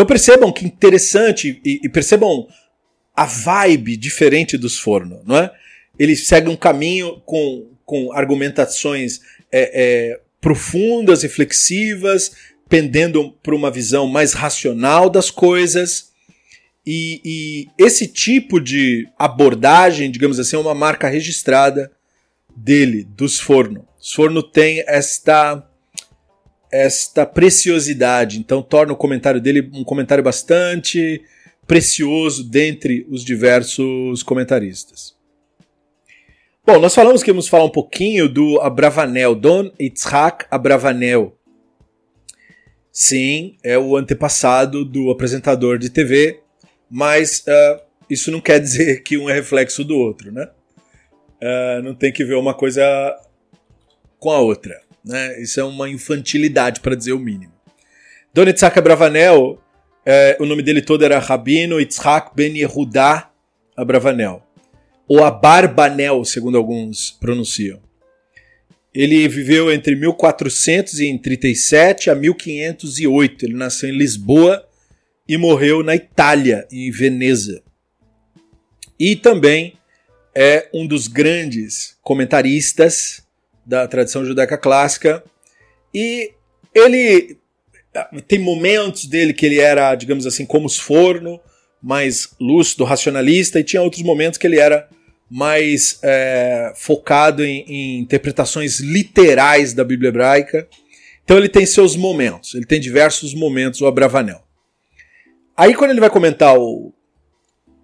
[0.01, 2.49] Então percebam que interessante e, e percebam
[3.15, 5.53] a vibe diferente do Sforno, não é?
[5.99, 9.21] Ele segue um caminho com, com argumentações
[9.53, 12.33] é, é, profundas, reflexivas,
[12.67, 16.13] pendendo para uma visão mais racional das coisas.
[16.87, 21.93] E, e, esse tipo de abordagem, digamos assim, é uma marca registrada
[22.57, 23.87] dele, dos Forno.
[24.01, 25.63] Sforno tem esta
[26.71, 31.23] esta preciosidade, então torna o comentário dele um comentário bastante
[31.67, 35.15] precioso dentre os diversos comentaristas.
[36.67, 41.37] Bom, nós falamos que íamos falar um pouquinho do Abravanel, Don Itzhak Abravanel.
[42.93, 46.41] Sim, é o antepassado do apresentador de TV,
[46.91, 50.49] mas uh, isso não quer dizer que um é reflexo do outro, né?
[51.41, 52.83] Uh, não tem que ver uma coisa
[54.19, 54.81] com a outra.
[55.05, 55.41] Né?
[55.41, 57.53] Isso é uma infantilidade, para dizer o mínimo.
[58.33, 59.61] Don Itzhak Abravanel,
[60.05, 63.31] é, o nome dele todo era Rabino Itzhak Ben Yehudá
[63.77, 64.43] Abravanel.
[65.09, 67.81] Ou Abarbanel, segundo alguns pronunciam.
[68.93, 73.45] Ele viveu entre 1437 a 1508.
[73.45, 74.67] Ele nasceu em Lisboa
[75.29, 77.63] e morreu na Itália, em Veneza.
[78.99, 79.75] E também
[80.35, 83.23] é um dos grandes comentaristas
[83.65, 85.23] da tradição judaica clássica.
[85.95, 86.33] E
[86.75, 87.39] ele
[88.27, 91.41] tem momentos dele que ele era, digamos assim, como os forno,
[91.83, 94.89] mais lúcido, racionalista, e tinha outros momentos que ele era
[95.31, 100.69] mais é, focado em, em, interpretações literais da Bíblia hebraica.
[101.25, 104.43] Então ele tem seus momentos, ele tem diversos momentos, o Abravanel.
[105.57, 106.93] Aí quando ele vai comentar o,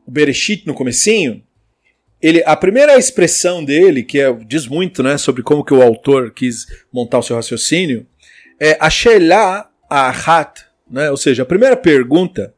[0.05, 1.43] o Bereshit no comecinho,
[2.21, 6.31] ele, a primeira expressão dele, que é, diz muito né, sobre como que o autor
[6.33, 8.07] quis montar o seu raciocínio,
[8.59, 12.55] é a Shelah Ahat, né, ou seja, a primeira pergunta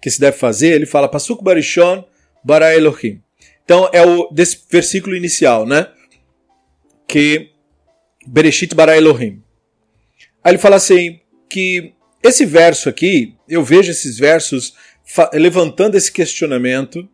[0.00, 2.04] que se deve fazer, ele fala Pasuk Barishon
[2.42, 3.20] Bara Elohim.
[3.64, 5.88] Então é o desse versículo inicial, né?
[7.06, 7.50] Que
[8.26, 9.42] Bereshit Bara Elohim.
[10.42, 14.74] Aí ele fala assim que esse verso aqui, eu vejo esses versos
[15.32, 17.08] levantando esse questionamento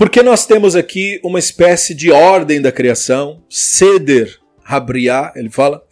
[0.00, 5.84] porque nós temos aqui uma espécie de ordem da criação, ceder, rabriá, ele fala,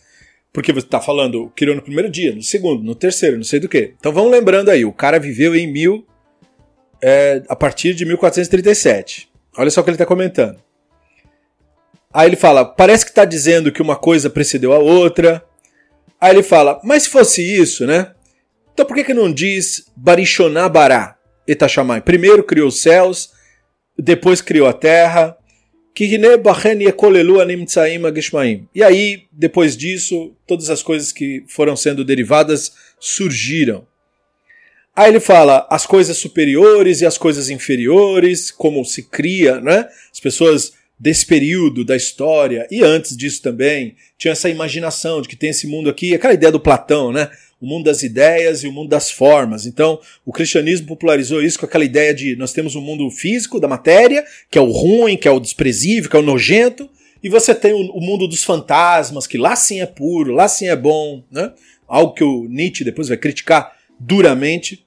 [0.51, 3.69] porque você está falando, criou no primeiro dia, no segundo, no terceiro, não sei do
[3.69, 3.93] que.
[3.99, 6.07] Então vamos lembrando aí, o cara viveu em mil,
[7.03, 9.29] é, a partir de 1437.
[9.59, 10.57] Olha só o que ele está comentando.
[12.11, 15.45] Aí ele fala, parece que está dizendo que uma coisa precedeu a outra.
[16.19, 18.15] Aí ele fala, mas se fosse isso, né?
[18.73, 21.19] Então por que, que não diz Barishoná Bará?
[22.07, 23.37] Primeiro criou os céus,
[23.99, 25.37] depois criou a terra.
[28.75, 33.87] E aí, depois disso, todas as coisas que foram sendo derivadas surgiram.
[34.95, 39.89] Aí ele fala as coisas superiores e as coisas inferiores, como se cria, né?
[40.13, 45.37] As pessoas desse período da história e antes disso também tinham essa imaginação de que
[45.37, 47.31] tem esse mundo aqui, aquela ideia do Platão, né?
[47.61, 49.67] O mundo das ideias e o mundo das formas.
[49.67, 53.67] Então, o cristianismo popularizou isso com aquela ideia de nós temos um mundo físico da
[53.67, 56.89] matéria, que é o ruim, que é o desprezível, que é o nojento,
[57.23, 60.69] e você tem o, o mundo dos fantasmas, que lá sim é puro, lá sim
[60.69, 61.53] é bom, né?
[61.87, 64.87] Algo que o Nietzsche depois vai criticar duramente.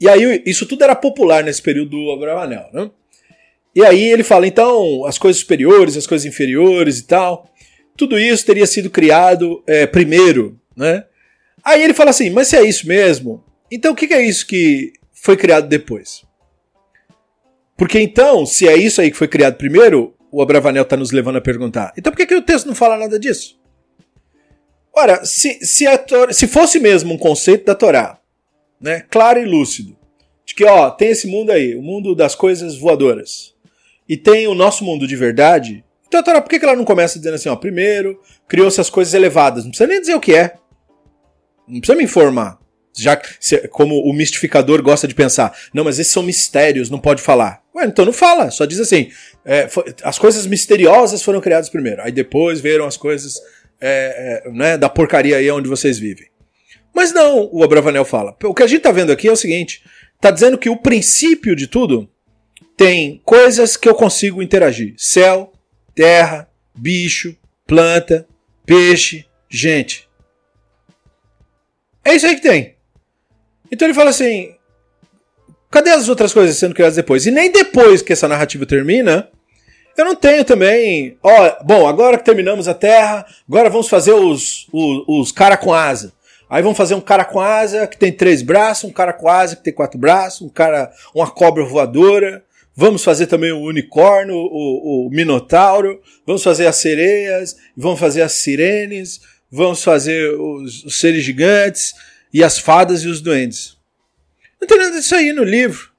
[0.00, 2.90] E aí, isso tudo era popular nesse período do Abravanel, né?
[3.74, 7.50] E aí ele fala, então, as coisas superiores, as coisas inferiores e tal,
[7.96, 11.04] tudo isso teria sido criado é, primeiro, né?
[11.64, 14.92] Aí ele fala assim: mas se é isso mesmo, então o que é isso que
[15.12, 16.24] foi criado depois?
[17.76, 21.36] Porque então, se é isso aí que foi criado primeiro, o Abravanel está nos levando
[21.36, 23.60] a perguntar: então por que, que o texto não fala nada disso?
[24.94, 25.86] Ora, se, se,
[26.32, 28.18] se fosse mesmo um conceito da Torá,
[28.78, 29.96] né, claro e lúcido,
[30.44, 33.54] de que ó, tem esse mundo aí, o mundo das coisas voadoras,
[34.06, 36.84] e tem o nosso mundo de verdade, então a Torá, por que, que ela não
[36.84, 40.34] começa dizendo assim, ó, primeiro criou-se as coisas elevadas, não precisa nem dizer o que
[40.34, 40.56] é.
[41.72, 42.58] Não precisa me informar.
[42.94, 43.18] Já
[43.70, 47.62] como o mistificador gosta de pensar, não, mas esses são mistérios, não pode falar.
[47.74, 49.10] Ué, então não fala, só diz assim:
[49.46, 49.66] é,
[50.02, 53.40] as coisas misteriosas foram criadas primeiro, aí depois viram as coisas
[53.80, 56.26] é, é, né, da porcaria aí onde vocês vivem.
[56.94, 58.36] Mas não, o Abravanel fala.
[58.44, 59.82] O que a gente está vendo aqui é o seguinte:
[60.22, 62.08] Tá dizendo que o princípio de tudo
[62.76, 65.52] tem coisas que eu consigo interagir: céu,
[65.96, 68.24] terra, bicho, planta,
[68.64, 70.08] peixe, gente.
[72.04, 72.74] É isso aí que tem.
[73.70, 74.54] Então ele fala assim:
[75.70, 77.26] cadê as outras coisas sendo criadas depois?
[77.26, 79.28] E nem depois que essa narrativa termina,
[79.96, 81.16] eu não tenho também.
[81.22, 85.72] Ó, bom, agora que terminamos a Terra, agora vamos fazer os, os, os cara com
[85.72, 86.12] asa.
[86.48, 89.56] Aí vamos fazer um cara com asa que tem três braços, um cara com asa
[89.56, 92.44] que tem quatro braços, um cara, uma cobra voadora.
[92.74, 96.00] Vamos fazer também o unicórnio, o, o minotauro.
[96.26, 99.20] Vamos fazer as sereias, vamos fazer as sirenes,
[99.52, 101.92] vamos fazer os, os seres gigantes
[102.32, 103.76] e as fadas e os duendes.
[104.58, 105.92] Não tem nada disso aí no livro.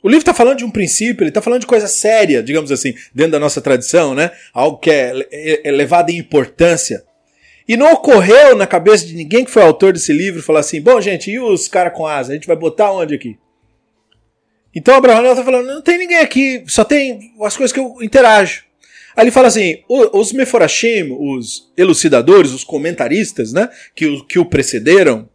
[0.00, 2.94] O livro está falando de um princípio, ele está falando de coisa séria, digamos assim,
[3.12, 4.30] dentro da nossa tradição, né?
[4.52, 7.02] Algo que é, é levado em importância.
[7.66, 11.00] E não ocorreu na cabeça de ninguém que foi autor desse livro falar assim: bom,
[11.00, 12.32] gente, e os caras com asa?
[12.32, 13.38] A gente vai botar onde aqui?
[14.74, 18.64] Então Abraão está falando: não tem ninguém aqui, só tem as coisas que eu interajo.
[19.16, 24.44] Aí ele fala assim: os Meforashim, os elucidadores, os comentaristas, né, que, o, que o
[24.44, 25.28] precederam,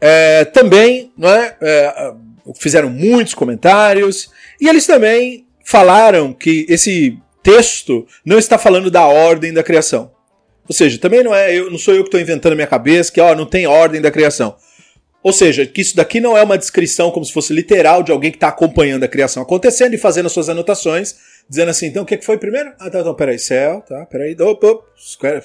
[0.00, 2.14] é, também não é, é,
[2.56, 4.30] fizeram muitos comentários
[4.60, 10.12] e eles também falaram que esse texto não está falando da ordem da criação.
[10.68, 13.20] Ou seja, também não é eu, não sou eu que estou inventando minha cabeça que
[13.20, 14.56] ó, não tem ordem da criação.
[15.22, 18.30] Ou seja, que isso daqui não é uma descrição como se fosse literal de alguém
[18.30, 21.16] que está acompanhando a criação acontecendo e fazendo as suas anotações,
[21.48, 22.72] dizendo assim, então o que foi primeiro?
[22.78, 24.84] Ah, tá, então, peraí, céu, tá, peraí, op, op,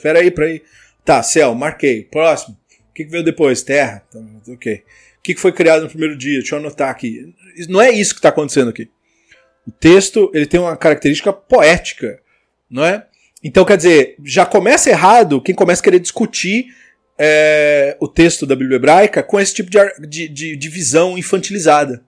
[0.01, 0.61] peraí, peraí.
[1.05, 2.03] Tá, céu, marquei.
[2.03, 2.57] Próximo.
[2.89, 3.61] O que, veio depois?
[3.61, 4.03] Terra.
[4.09, 4.75] Então, ok.
[4.75, 6.39] O que foi criado no primeiro dia?
[6.39, 7.33] Deixa eu anotar aqui.
[7.67, 8.89] Não é isso que está acontecendo aqui.
[9.65, 12.19] O texto ele tem uma característica poética,
[12.69, 13.05] não é?
[13.43, 16.67] Então, quer dizer, já começa errado quem começa a querer discutir
[17.17, 19.77] é, o texto da Bíblia hebraica com esse tipo de,
[20.07, 22.03] de, de, de visão infantilizada.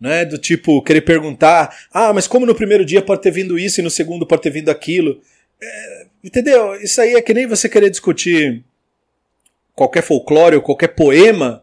[0.00, 0.24] Né?
[0.24, 3.84] Do tipo, querer perguntar, ah, mas como no primeiro dia pode ter vindo isso e
[3.84, 5.20] no segundo pode ter vindo aquilo?
[5.60, 6.74] É, entendeu?
[6.76, 8.64] Isso aí é que nem você querer discutir
[9.74, 11.62] qualquer folclore ou qualquer poema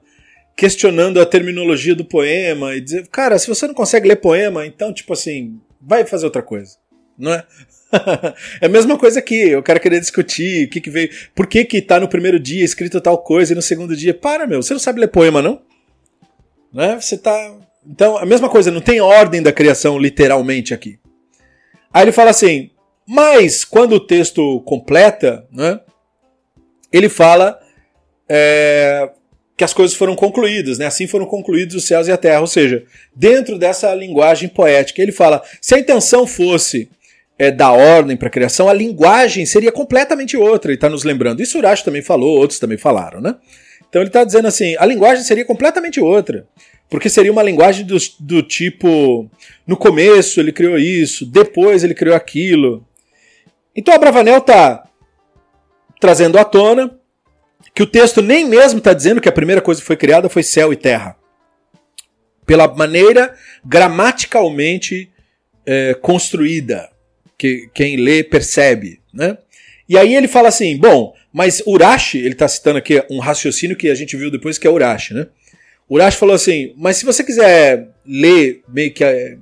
[0.55, 4.93] questionando a terminologia do poema e dizer, cara, se você não consegue ler poema, então,
[4.93, 6.77] tipo assim, vai fazer outra coisa,
[7.17, 7.43] não é?
[8.61, 11.65] é a mesma coisa aqui, eu quero querer discutir o que, que veio, por que
[11.65, 14.73] que tá no primeiro dia escrito tal coisa e no segundo dia, para meu, você
[14.73, 15.61] não sabe ler poema não?
[16.73, 16.99] Né?
[16.99, 17.53] Você tá,
[17.87, 20.99] então, a mesma coisa, não tem ordem da criação literalmente aqui.
[21.93, 22.71] Aí ele fala assim,
[23.07, 25.79] mas quando o texto completa, né,
[26.91, 27.59] ele fala
[28.27, 29.09] é,
[29.57, 30.85] que as coisas foram concluídas, né?
[30.85, 32.41] Assim foram concluídos os céus e a terra.
[32.41, 32.83] Ou seja,
[33.15, 36.89] dentro dessa linguagem poética, ele fala: se a intenção fosse
[37.37, 40.71] é, dar ordem para a criação, a linguagem seria completamente outra.
[40.71, 41.41] Ele está nos lembrando.
[41.41, 43.35] Isso Urash também falou, outros também falaram, né?
[43.87, 46.47] Então ele está dizendo assim: a linguagem seria completamente outra.
[46.95, 49.29] Porque seria uma linguagem do, do tipo:
[49.67, 52.87] no começo ele criou isso, depois ele criou aquilo.
[53.75, 54.87] Então Abravanel está
[55.99, 56.97] trazendo à tona
[57.73, 60.41] que o texto nem mesmo está dizendo que a primeira coisa que foi criada foi
[60.41, 61.17] céu e terra.
[62.45, 63.35] Pela maneira
[63.65, 65.11] gramaticalmente
[65.65, 66.89] é, construída,
[67.37, 69.01] que quem lê percebe.
[69.13, 69.37] Né?
[69.89, 73.89] E aí ele fala assim: bom, mas Urashi, ele está citando aqui um raciocínio que
[73.89, 75.27] a gente viu depois que é Urashi, né?
[75.89, 79.37] Urashi falou assim: mas se você quiser ler meio que é,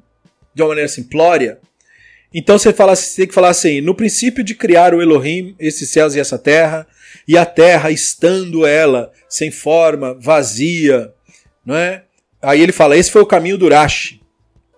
[0.54, 1.60] de uma maneira simplória,
[2.34, 5.90] então você, fala, você tem que falar assim: no princípio de criar o Elohim, esses
[5.90, 6.88] céus e essa terra,
[7.28, 11.14] e a terra estando ela sem forma, vazia,
[11.66, 12.04] não é?
[12.42, 14.22] Aí ele fala, esse foi o caminho do Rashi.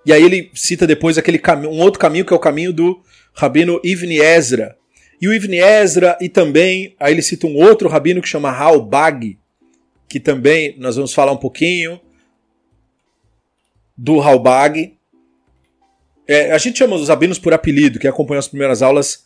[0.05, 3.01] E aí ele cita depois aquele um outro caminho que é o caminho do
[3.33, 4.75] rabino Ivni Ezra.
[5.19, 9.39] E o Ivni Ezra e também, aí ele cita um outro rabino que chama Halbag,
[10.15, 11.99] que também nós vamos falar um pouquinho
[13.97, 14.95] do Halbag.
[16.25, 19.25] É, a gente chama os rabinos por apelido, que acompanhou as primeiras aulas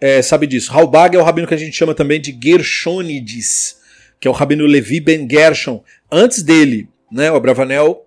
[0.00, 0.72] é, sabe disso.
[0.72, 3.78] Halbag é o rabino que a gente chama também de Gershonides,
[4.20, 5.82] que é o rabino Levi Ben Gershon.
[6.08, 8.06] Antes dele, né, o Abravanel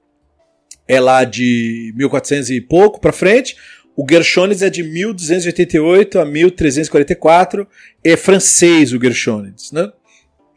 [0.87, 3.57] é lá de 1400 e pouco para frente.
[3.93, 7.67] O Gershonides é de 1288 a 1344.
[8.01, 9.91] É francês o Gershonides, né?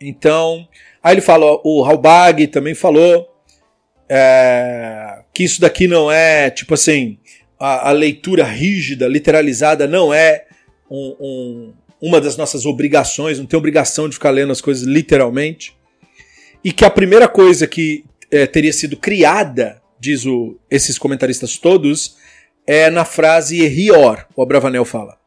[0.00, 0.68] Então,
[1.04, 3.28] aí ele fala, o Halbag também falou
[4.08, 7.18] é, que isso daqui não é, tipo assim,
[7.60, 10.46] a, a leitura rígida, literalizada, não é
[10.90, 15.76] um, um, uma das nossas obrigações, não tem obrigação de ficar lendo as coisas literalmente.
[16.64, 22.16] E que a primeira coisa que é, teria sido criada, diz o, esses comentaristas todos,
[22.66, 25.18] é na frase Errior, o Abravanel fala.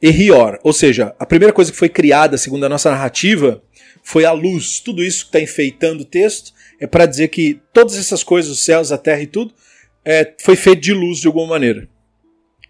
[0.00, 3.60] Errior, ou seja, a primeira coisa que foi criada, segundo a nossa narrativa,
[4.08, 4.80] foi a luz.
[4.80, 8.60] Tudo isso que está enfeitando o texto é para dizer que todas essas coisas, os
[8.60, 9.52] céus, a terra e tudo,
[10.02, 11.86] é, foi feito de luz de alguma maneira.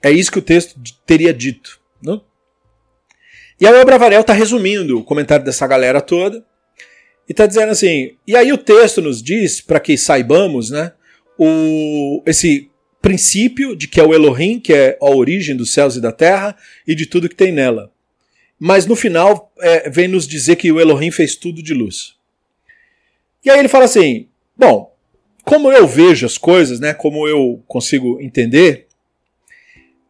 [0.03, 0.75] É isso que o texto
[1.07, 1.81] teria dito.
[2.03, 2.25] Não?
[3.61, 6.45] E aí o Abravanel está resumindo o comentário dessa galera toda
[7.29, 10.93] e está dizendo assim: e aí o texto nos diz, para que saibamos, né,
[11.39, 12.69] o, esse
[13.01, 16.57] princípio de que é o Elohim, que é a origem dos céus e da terra
[16.85, 17.93] e de tudo que tem nela.
[18.59, 22.15] Mas no final é, vem nos dizer que o Elohim fez tudo de luz.
[23.45, 24.93] E aí ele fala assim: bom,
[25.45, 28.87] como eu vejo as coisas, né, como eu consigo entender,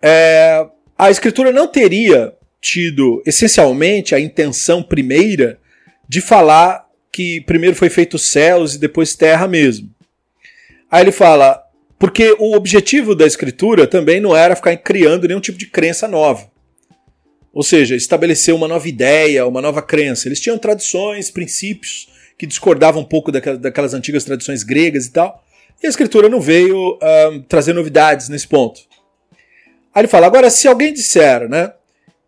[0.00, 5.58] é, a escritura não teria tido essencialmente a intenção primeira
[6.08, 9.90] de falar que primeiro foi feito céus e depois terra mesmo.
[10.90, 11.62] Aí ele fala,
[11.98, 16.50] porque o objetivo da escritura também não era ficar criando nenhum tipo de crença nova.
[17.58, 20.28] Ou seja, estabelecer uma nova ideia, uma nova crença.
[20.28, 25.44] Eles tinham tradições, princípios que discordavam um pouco daquelas antigas tradições gregas e tal.
[25.82, 28.82] E a escritura não veio uh, trazer novidades nesse ponto.
[29.92, 31.72] Aí ele fala: agora, se alguém disser né,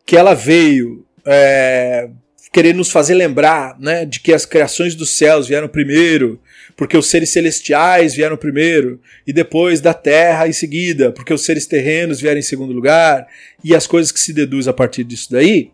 [0.05, 2.11] que ela veio é,
[2.53, 6.41] querer nos fazer lembrar né, de que as criações dos céus vieram primeiro,
[6.81, 11.67] porque os seres celestiais vieram primeiro, e depois da terra em seguida, porque os seres
[11.67, 13.27] terrenos vieram em segundo lugar,
[13.63, 15.73] e as coisas que se deduz a partir disso daí.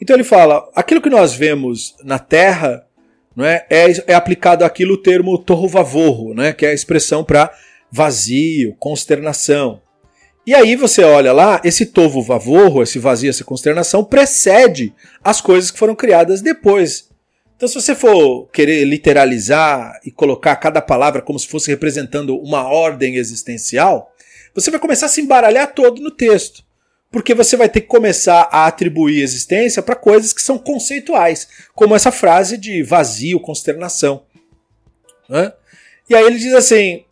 [0.00, 2.82] Então ele fala: aquilo que nós vemos na terra
[3.36, 7.52] não é, é, é aplicado aquilo o termo torro né, que é a expressão para
[7.90, 9.82] vazio, consternação.
[10.46, 15.70] E aí você olha lá, esse tovo vavorro, esse vazio, essa consternação, precede as coisas
[15.70, 17.11] que foram criadas depois.
[17.62, 22.66] Então, se você for querer literalizar e colocar cada palavra como se fosse representando uma
[22.66, 24.12] ordem existencial,
[24.52, 26.64] você vai começar a se embaralhar todo no texto.
[27.08, 31.94] Porque você vai ter que começar a atribuir existência para coisas que são conceituais, como
[31.94, 34.24] essa frase de vazio, consternação.
[35.28, 35.52] Né?
[36.10, 37.04] E aí ele diz assim: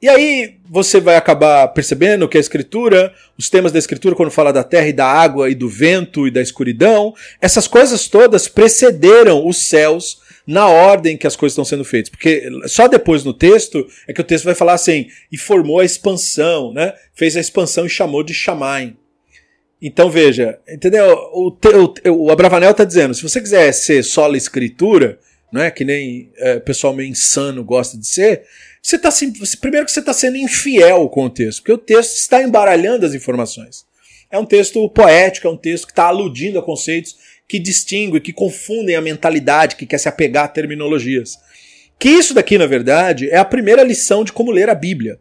[0.00, 4.52] e aí você vai acabar percebendo que a escritura, os temas da escritura, quando fala
[4.52, 9.46] da terra e da água e do vento e da escuridão, essas coisas todas precederam
[9.46, 12.08] os céus na ordem que as coisas estão sendo feitas.
[12.08, 15.84] Porque só depois no texto é que o texto vai falar assim, e formou a
[15.84, 16.94] expansão, né?
[17.12, 18.96] Fez a expansão e chamou de Shamaim.
[19.80, 21.16] Então veja, entendeu?
[21.32, 25.18] O, o, o Abravanel está dizendo, se você quiser ser só escritura,
[25.52, 28.42] não é que nem é, pessoal meio insano gosta de ser,
[28.82, 29.10] você está
[29.60, 33.14] primeiro que você está sendo infiel com o texto, porque o texto está embaralhando as
[33.14, 33.86] informações.
[34.30, 37.16] É um texto poético, é um texto que está aludindo a conceitos
[37.48, 41.38] que distinguem, que confundem a mentalidade, que quer se apegar a terminologias.
[41.98, 45.18] Que isso daqui, na verdade, é a primeira lição de como ler a Bíblia.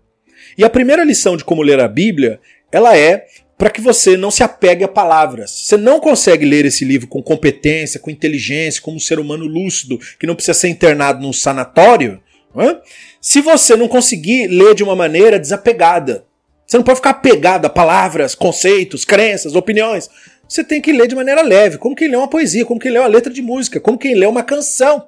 [0.58, 2.40] E a primeira lição de como ler a Bíblia,
[2.72, 3.26] ela é
[3.58, 5.50] para que você não se apegue a palavras.
[5.50, 9.98] Você não consegue ler esse livro com competência, com inteligência, como um ser humano lúcido,
[10.20, 12.22] que não precisa ser internado num sanatório,
[12.56, 12.82] é?
[13.22, 16.26] Se você não conseguir ler de uma maneira desapegada.
[16.66, 20.10] Você não pode ficar apegado a palavras, conceitos, crenças, opiniões.
[20.48, 23.00] Você tem que ler de maneira leve, como quem lê uma poesia, como quem lê
[23.00, 25.08] uma letra de música, como quem lê uma canção.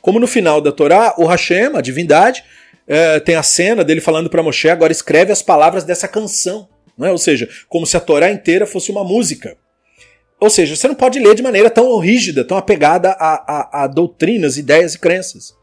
[0.00, 2.44] Como no final da Torá, o Hashem, a divindade,
[2.86, 6.68] é, tem a cena dele falando para Moshe, agora escreve as palavras dessa canção.
[6.96, 7.10] Não é?
[7.10, 9.56] Ou seja, como se a Torá inteira fosse uma música.
[10.40, 13.86] Ou seja, você não pode ler de maneira tão rígida, tão apegada a, a, a
[13.86, 15.54] doutrinas, ideias e crenças.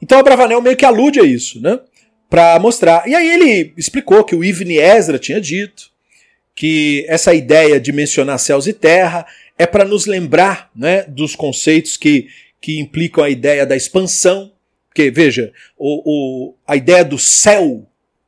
[0.00, 1.78] Então Abravanel meio que alude a isso, né?
[2.28, 3.06] Para mostrar.
[3.08, 5.92] E aí ele explicou que o Ibn Ezra tinha dito
[6.54, 9.26] que essa ideia de mencionar céus e terra
[9.58, 12.28] é para nos lembrar né, dos conceitos que,
[12.60, 14.52] que implicam a ideia da expansão.
[14.88, 17.86] Porque, veja, o, o, a ideia do céu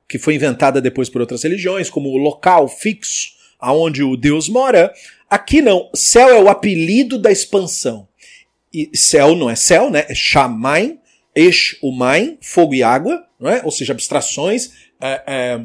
[0.09, 4.93] que foi inventada depois por outras religiões, como o local fixo aonde o Deus mora.
[5.29, 8.07] Aqui não, céu é o apelido da expansão.
[8.73, 10.05] E céu não é céu, né?
[10.09, 10.99] É Shamaim,
[11.37, 13.61] Esh, Umaim, fogo e água, não é?
[13.63, 14.71] ou seja, abstrações,
[15.01, 15.61] é, é,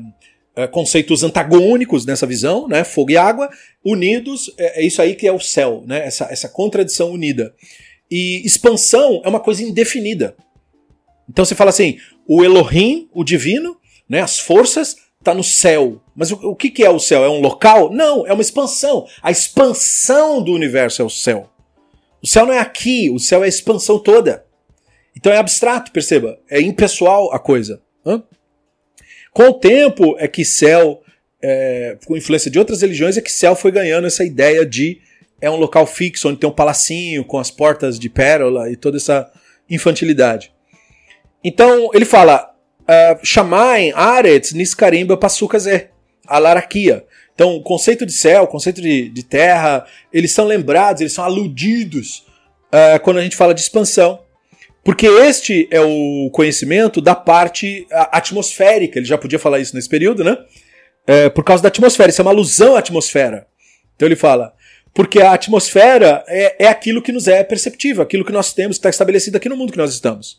[0.64, 2.84] é, conceitos antagônicos nessa visão, né?
[2.84, 3.50] fogo e água,
[3.84, 6.06] unidos, é, é, isso aí que é o céu, né?
[6.06, 7.56] essa, essa contradição unida.
[8.10, 10.36] E expansão é uma coisa indefinida.
[11.30, 11.98] Então você fala assim,
[12.28, 13.78] o Elohim, o divino,
[14.10, 16.02] né, as forças, está no céu.
[16.14, 17.24] Mas o, o que, que é o céu?
[17.24, 17.90] É um local?
[17.94, 19.06] Não, é uma expansão.
[19.24, 21.50] A expansão do universo é o céu.
[22.22, 24.46] O céu não é aqui, o céu é a expansão toda.
[25.16, 26.40] Então é abstrato, perceba.
[26.50, 27.82] É impessoal a coisa.
[28.06, 28.24] Hã?
[29.34, 31.02] Com o tempo é que céu,
[31.42, 35.02] é, com influência de outras religiões, é que céu foi ganhando essa ideia de
[35.40, 38.98] é um local fixo, onde tem um palacinho com as portas de pérola e toda
[38.98, 39.32] essa
[39.68, 40.52] infantilidade.
[41.44, 42.52] Então ele fala,
[43.24, 45.90] Shamaim, Aretz, Niskarimba, Passukazé,
[46.28, 47.06] Alaraquia.
[47.34, 51.24] Então, o conceito de céu, o conceito de, de terra, eles são lembrados, eles são
[51.24, 52.26] aludidos
[52.68, 54.20] uh, quando a gente fala de expansão.
[54.84, 60.24] Porque este é o conhecimento da parte atmosférica, ele já podia falar isso nesse período,
[60.24, 60.38] né?
[61.06, 63.48] É, por causa da atmosfera, isso é uma alusão à atmosfera.
[63.96, 64.54] Então ele fala,
[64.94, 68.80] porque a atmosfera é, é aquilo que nos é perceptível, aquilo que nós temos, que
[68.80, 70.38] está estabelecido aqui no mundo que nós estamos.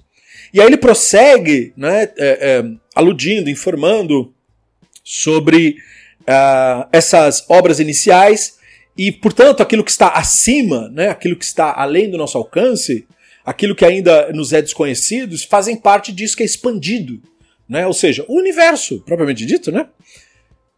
[0.52, 2.64] E aí ele prossegue, né, é, é,
[2.94, 4.34] aludindo, informando
[5.02, 5.76] sobre
[6.22, 8.58] uh, essas obras iniciais
[8.96, 13.06] e, portanto, aquilo que está acima, né, aquilo que está além do nosso alcance,
[13.44, 17.20] aquilo que ainda nos é desconhecido, fazem parte disso que é expandido.
[17.68, 17.86] Né?
[17.86, 19.86] Ou seja, o universo, propriamente dito, né?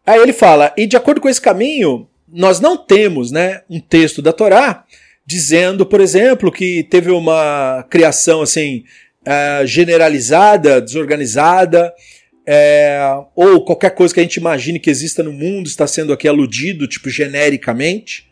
[0.06, 4.20] Aí ele fala, e de acordo com esse caminho, nós não temos né, um texto
[4.20, 4.84] da Torá
[5.26, 8.84] dizendo, por exemplo, que teve uma criação assim
[9.22, 11.92] uh, generalizada, desorganizada,
[12.46, 13.00] é,
[13.34, 16.86] ou qualquer coisa que a gente imagine que exista no mundo está sendo aqui aludido,
[16.86, 18.28] tipo, genericamente,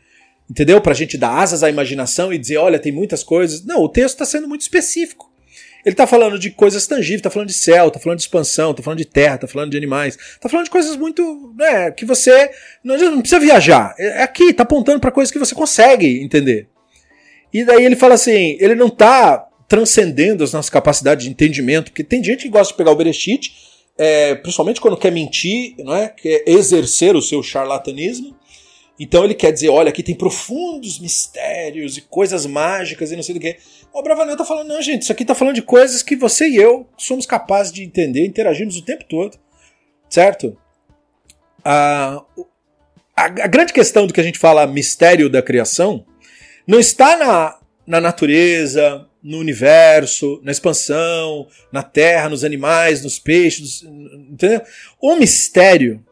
[0.50, 0.80] entendeu?
[0.80, 3.64] Para a gente dar asas à imaginação e dizer, olha, tem muitas coisas.
[3.64, 5.32] Não, o texto está sendo muito específico.
[5.84, 8.82] Ele está falando de coisas tangíveis, está falando de céu, está falando de expansão, está
[8.82, 12.50] falando de terra, está falando de animais, está falando de coisas muito, né, que você
[12.84, 13.94] não, não precisa viajar.
[13.98, 16.68] É, é aqui, está apontando para coisas que você consegue entender.
[17.52, 22.04] E daí ele fala assim, ele não está transcendendo as nossas capacidades de entendimento, porque
[22.04, 23.52] tem gente que gosta de pegar o Bereshit,
[23.98, 26.08] é, principalmente quando quer mentir, não é?
[26.08, 28.36] quer exercer o seu charlatanismo.
[29.02, 33.34] Então ele quer dizer, olha, aqui tem profundos mistérios e coisas mágicas e não sei
[33.34, 33.56] do que.
[33.92, 36.54] O Bravanel tá falando, não, gente, isso aqui tá falando de coisas que você e
[36.54, 39.36] eu somos capazes de entender, interagimos o tempo todo,
[40.08, 40.56] certo?
[41.64, 42.22] A,
[43.16, 46.06] a, a grande questão do que a gente fala mistério da criação
[46.64, 53.82] não está na, na natureza, no universo, na expansão, na terra, nos animais, nos peixes,
[53.82, 54.62] entendeu?
[55.00, 56.04] O mistério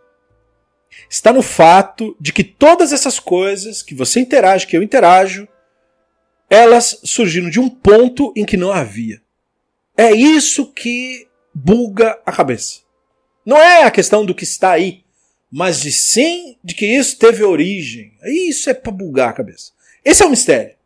[1.11, 5.49] está no fato de que todas essas coisas que você interage, que eu interajo,
[6.49, 9.21] elas surgiram de um ponto em que não havia.
[9.97, 12.83] É isso que buga a cabeça.
[13.45, 15.03] Não é a questão do que está aí,
[15.51, 18.13] mas de sim de que isso teve origem.
[18.25, 19.73] Isso é para bugar a cabeça.
[20.05, 20.77] Esse é o mistério.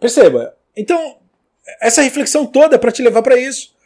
[0.00, 1.18] Perceba, então,
[1.80, 3.76] essa reflexão toda é para te levar para isso.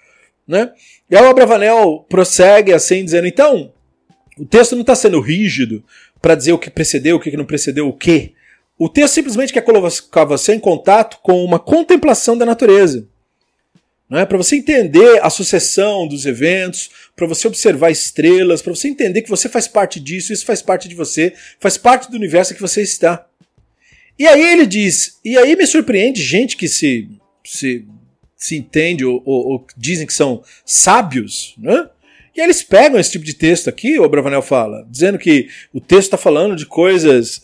[0.46, 0.72] Né?
[1.11, 3.72] E aí o Abravanel prossegue assim, dizendo: então,
[4.39, 5.85] o texto não está sendo rígido
[6.20, 8.33] para dizer o que precedeu, o que não precedeu, o que.
[8.78, 13.07] O texto simplesmente quer colocar você em contato com uma contemplação da natureza.
[14.09, 14.26] Não é?
[14.26, 19.30] Para você entender a sucessão dos eventos, para você observar estrelas, para você entender que
[19.30, 22.83] você faz parte disso, isso faz parte de você, faz parte do universo que você
[22.83, 23.26] está.
[24.18, 27.09] E aí ele diz, e aí me surpreende gente que se,
[27.45, 27.87] se,
[28.37, 31.89] se entende ou, ou, ou dizem que são sábios, né?
[32.35, 36.05] E eles pegam esse tipo de texto aqui, o Bravanel fala, dizendo que o texto
[36.05, 37.41] está falando de coisas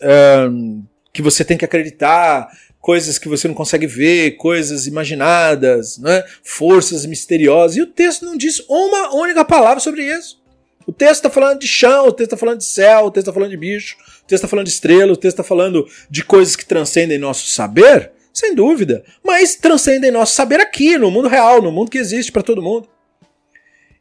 [0.49, 0.83] um,
[1.13, 6.23] que você tem que acreditar, coisas que você não consegue ver, coisas imaginadas, né?
[6.43, 7.77] forças misteriosas.
[7.77, 10.39] E o texto não diz uma única palavra sobre isso.
[10.87, 13.33] O texto está falando de chão, o texto está falando de céu, o texto está
[13.33, 13.95] falando de bicho,
[14.29, 18.11] texto está falando de estrela, o texto está falando de coisas que transcendem nosso saber,
[18.31, 22.43] sem dúvida, mas transcendem nosso saber aqui, no mundo real, no mundo que existe para
[22.43, 22.87] todo mundo.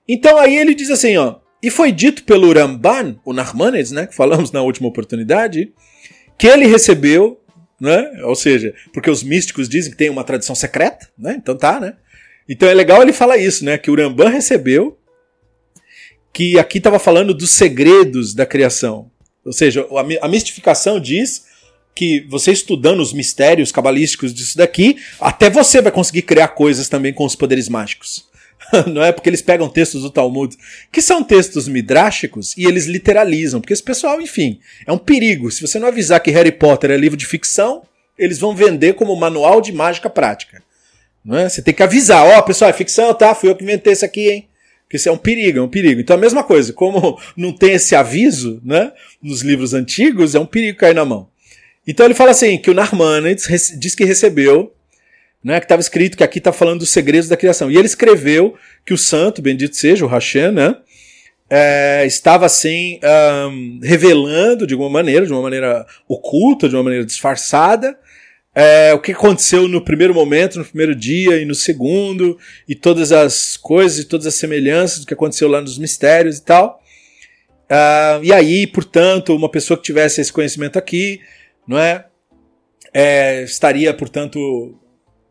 [0.08, 4.14] Então aí ele diz assim, ó, e foi dito pelo Ramban, o Narmanides, né, que
[4.14, 5.72] falamos na última oportunidade,
[6.38, 7.40] que ele recebeu,
[7.80, 11.78] né, ou seja, porque os místicos dizem que tem uma tradição secreta, né, então tá,
[11.78, 11.94] né,
[12.48, 14.98] então é legal ele falar isso, né, que o Ramban recebeu,
[16.32, 19.10] que aqui estava falando dos segredos da criação.
[19.44, 19.86] Ou seja,
[20.20, 21.46] a mistificação diz
[21.94, 27.12] que você estudando os mistérios cabalísticos disso daqui, até você vai conseguir criar coisas também
[27.12, 28.27] com os poderes mágicos.
[28.86, 30.56] Não é porque eles pegam textos do Talmud,
[30.92, 35.50] que são textos midráshicos, e eles literalizam, porque esse pessoal, enfim, é um perigo.
[35.50, 37.82] Se você não avisar que Harry Potter é livro de ficção,
[38.18, 40.62] eles vão vender como manual de mágica prática.
[41.24, 41.48] Não é?
[41.48, 43.34] Você tem que avisar, ó, oh, pessoal, é ficção, tá?
[43.34, 44.48] Fui eu que inventei isso aqui, hein?
[44.84, 46.00] Porque isso é um perigo, é um perigo.
[46.00, 48.92] Então a mesma coisa, como não tem esse aviso, né,
[49.22, 51.28] nos livros antigos, é um perigo cair na mão.
[51.86, 54.72] Então ele fala assim, que o Narmanides diz que recebeu,
[55.42, 57.70] né, que estava escrito que aqui está falando dos segredos da criação.
[57.70, 60.76] E ele escreveu que o santo, bendito seja, o Hashem, né,
[61.50, 63.00] é, estava assim,
[63.50, 67.98] um, revelando de alguma maneira, de uma maneira oculta, de uma maneira disfarçada,
[68.54, 72.36] é, o que aconteceu no primeiro momento, no primeiro dia e no segundo,
[72.68, 76.44] e todas as coisas e todas as semelhanças do que aconteceu lá nos mistérios e
[76.44, 76.82] tal.
[77.70, 81.20] Uh, e aí, portanto, uma pessoa que tivesse esse conhecimento aqui,
[81.66, 82.06] não é,
[82.92, 84.74] é, estaria, portanto,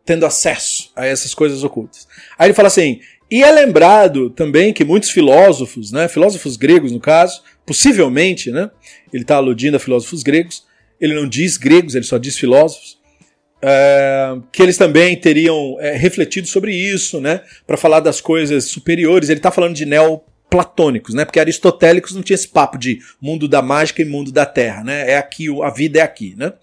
[0.07, 2.07] tendo acesso a essas coisas ocultas.
[2.39, 6.99] Aí ele fala assim, e é lembrado também que muitos filósofos, né, filósofos gregos no
[6.99, 8.71] caso, possivelmente, né,
[9.13, 10.63] ele está aludindo a filósofos gregos,
[10.99, 12.97] ele não diz gregos, ele só diz filósofos,
[13.61, 17.41] é, que eles também teriam é, refletido sobre isso, né?
[17.65, 19.29] Para falar das coisas superiores.
[19.29, 21.25] Ele está falando de neoplatônicos, né?
[21.25, 25.11] Porque aristotélicos não tinha esse papo de mundo da mágica e mundo da terra, né?
[25.11, 26.53] É aqui, a vida é aqui, né?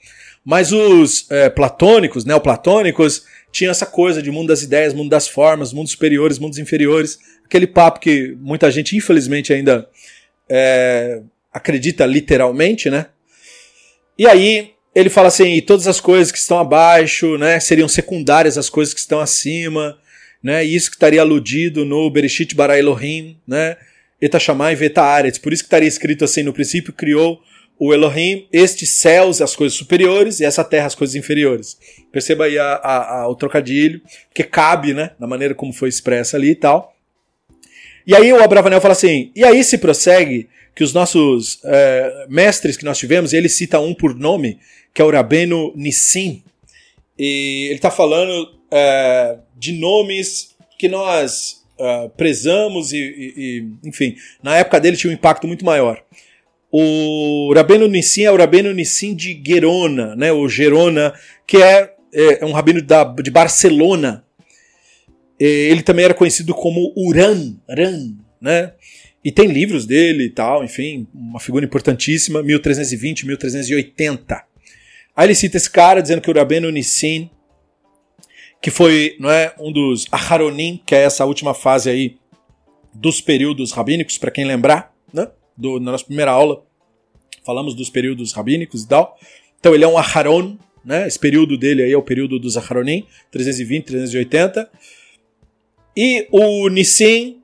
[0.44, 5.72] Mas os é, platônicos, neoplatônicos, tinham essa coisa de mundo das ideias, mundo das formas,
[5.72, 7.18] mundos superiores, mundos inferiores.
[7.44, 9.88] Aquele papo que muita gente, infelizmente, ainda
[10.48, 11.22] é,
[11.52, 13.06] acredita literalmente, né?
[14.18, 18.68] E aí ele fala assim, todas as coisas que estão abaixo, né, seriam secundárias às
[18.68, 19.98] coisas que estão acima,
[20.42, 20.64] né?
[20.64, 23.76] E isso que estaria aludido no Bereshit bara Elohim, né?
[24.20, 25.38] Eta Shammai Veta Aretz.
[25.38, 27.40] Por isso que estaria escrito assim, no princípio criou
[27.78, 31.76] o Elohim, estes céus, as coisas superiores, e essa terra, as coisas inferiores.
[32.12, 34.00] Perceba aí a, a, a, o trocadilho,
[34.32, 36.94] que cabe, né, na maneira como foi expressa ali e tal.
[38.06, 42.76] E aí o Abravanel fala assim, e aí se prossegue que os nossos é, mestres
[42.76, 44.58] que nós tivemos, ele cita um por nome,
[44.92, 46.42] que é o Rabeno Nissim,
[47.18, 54.16] e ele está falando é, de nomes que nós é, prezamos e, e, e, enfim,
[54.42, 56.02] na época dele tinha um impacto muito maior.
[56.76, 61.14] O Rabino Nissim é o Rabino Nissim de Gerona, né, o Gerona,
[61.46, 64.24] que é, é, é um rabino da, de Barcelona.
[65.38, 68.72] Ele também era conhecido como Uran, Ran, né?
[69.24, 74.44] E tem livros dele e tal, enfim, uma figura importantíssima, 1320, 1380.
[75.14, 77.30] Aí ele cita esse cara dizendo que o Rabino Nissim,
[78.60, 82.16] que foi não é, um dos Aharonim, que é essa última fase aí
[82.92, 85.28] dos períodos rabínicos, para quem lembrar, né?
[85.56, 86.62] Do, na nossa primeira aula,
[87.44, 89.18] falamos dos períodos rabínicos e tal.
[89.58, 91.06] Então ele é um Aharon, né?
[91.06, 94.70] Esse período dele aí é o período dos Aharonim, 320, 380.
[95.96, 97.38] E o Nissim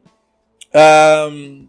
[0.74, 1.66] um,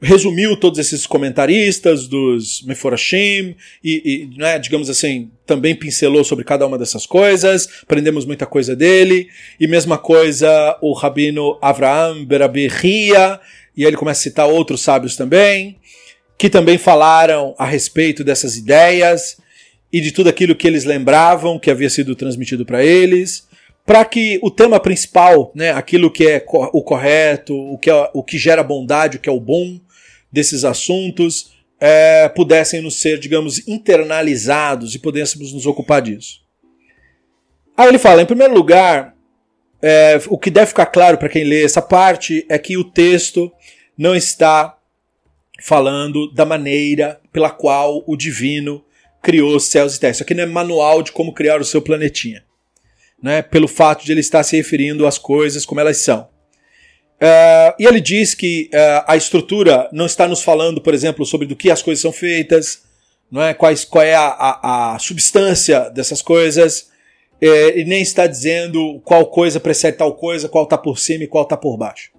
[0.00, 6.66] resumiu todos esses comentaristas dos Meforashim e, e né, digamos assim, também pincelou sobre cada
[6.66, 9.28] uma dessas coisas, aprendemos muita coisa dele,
[9.58, 13.40] e mesma coisa o Rabino Avraham Berabirria,
[13.76, 15.78] e ele começa a citar outros sábios também,
[16.38, 19.36] que também falaram a respeito dessas ideias
[19.92, 23.46] e de tudo aquilo que eles lembravam que havia sido transmitido para eles,
[23.84, 28.22] para que o tema principal, né, aquilo que é o correto, o que, é, o
[28.22, 29.80] que gera bondade, o que é o bom
[30.30, 36.40] desses assuntos, é, pudessem nos ser, digamos, internalizados e pudéssemos nos ocupar disso.
[37.76, 39.15] Aí ele fala, em primeiro lugar,
[39.88, 43.52] é, o que deve ficar claro para quem lê essa parte é que o texto
[43.96, 44.76] não está
[45.60, 48.84] falando da maneira pela qual o divino
[49.22, 50.10] criou os céus e terra.
[50.10, 52.44] Isso aqui não é manual de como criar o seu planetinha.
[53.22, 53.42] Né?
[53.42, 56.22] Pelo fato de ele estar se referindo às coisas como elas são.
[57.22, 61.46] Uh, e ele diz que uh, a estrutura não está nos falando, por exemplo, sobre
[61.46, 62.82] do que as coisas são feitas,
[63.30, 63.54] não é?
[63.54, 66.90] Quais, qual é a, a, a substância dessas coisas,
[67.40, 71.28] é, e nem está dizendo qual coisa precede tal coisa, qual está por cima e
[71.28, 72.10] qual está por baixo.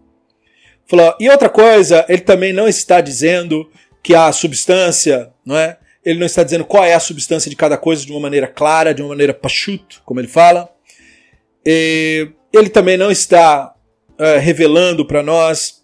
[0.85, 3.69] Falou, e outra coisa, ele também não está dizendo
[4.01, 5.77] que a substância, não é?
[6.05, 8.93] Ele não está dizendo qual é a substância de cada coisa de uma maneira clara,
[8.93, 10.69] de uma maneira pachut, como ele fala.
[11.65, 13.73] E ele também não está
[14.17, 15.83] uh, revelando para nós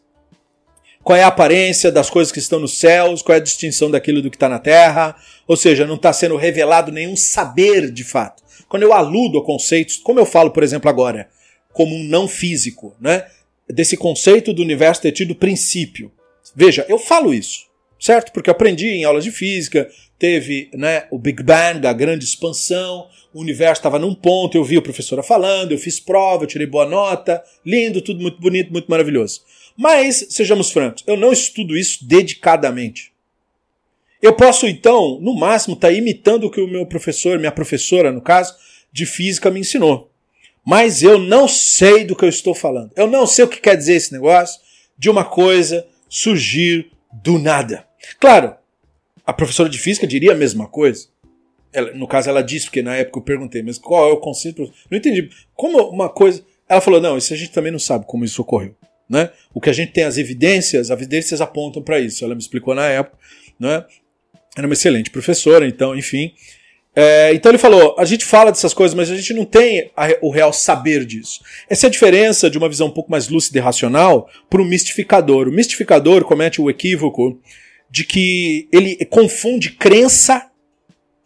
[1.04, 4.22] qual é a aparência das coisas que estão nos céus, qual é a distinção daquilo
[4.22, 5.14] do que está na terra.
[5.46, 8.43] Ou seja, não está sendo revelado nenhum saber de fato.
[8.68, 11.30] Quando eu aludo a conceitos, como eu falo, por exemplo, agora,
[11.72, 13.26] como um não físico, né?
[13.68, 16.12] desse conceito do universo ter tido princípio.
[16.56, 17.66] Veja, eu falo isso,
[18.00, 18.32] certo?
[18.32, 19.90] Porque aprendi em aulas de física,
[20.20, 24.78] teve né, o Big Bang, a grande expansão, o universo estava num ponto, eu vi
[24.78, 28.88] a professora falando, eu fiz prova, eu tirei boa nota, lindo, tudo muito bonito, muito
[28.88, 29.42] maravilhoso.
[29.76, 33.13] Mas, sejamos francos, eu não estudo isso dedicadamente.
[34.24, 38.10] Eu posso, então, no máximo, estar tá imitando o que o meu professor, minha professora,
[38.10, 38.56] no caso,
[38.90, 40.10] de física me ensinou.
[40.66, 42.90] Mas eu não sei do que eu estou falando.
[42.96, 44.62] Eu não sei o que quer dizer esse negócio
[44.98, 47.86] de uma coisa surgir do nada.
[48.18, 48.56] Claro,
[49.26, 51.10] a professora de física diria a mesma coisa.
[51.74, 54.72] Ela, no caso, ela disse, porque na época eu perguntei, mas qual é o conceito?
[54.90, 55.30] Não entendi.
[55.54, 56.46] Como uma coisa.
[56.70, 58.74] Ela falou: não, isso a gente também não sabe como isso ocorreu.
[59.10, 59.32] Né?
[59.54, 62.24] O que a gente tem as evidências, as evidências apontam para isso.
[62.24, 63.18] Ela me explicou na época.
[63.60, 63.84] Né?
[64.56, 66.34] Era uma excelente professora, então, enfim.
[66.96, 70.10] É, então ele falou: a gente fala dessas coisas, mas a gente não tem a,
[70.22, 71.42] o real saber disso.
[71.70, 74.66] Essa é a diferença de uma visão um pouco mais lúcida e racional para o
[74.66, 75.48] mistificador.
[75.48, 77.40] O mistificador comete o equívoco
[77.90, 80.50] de que ele confunde crença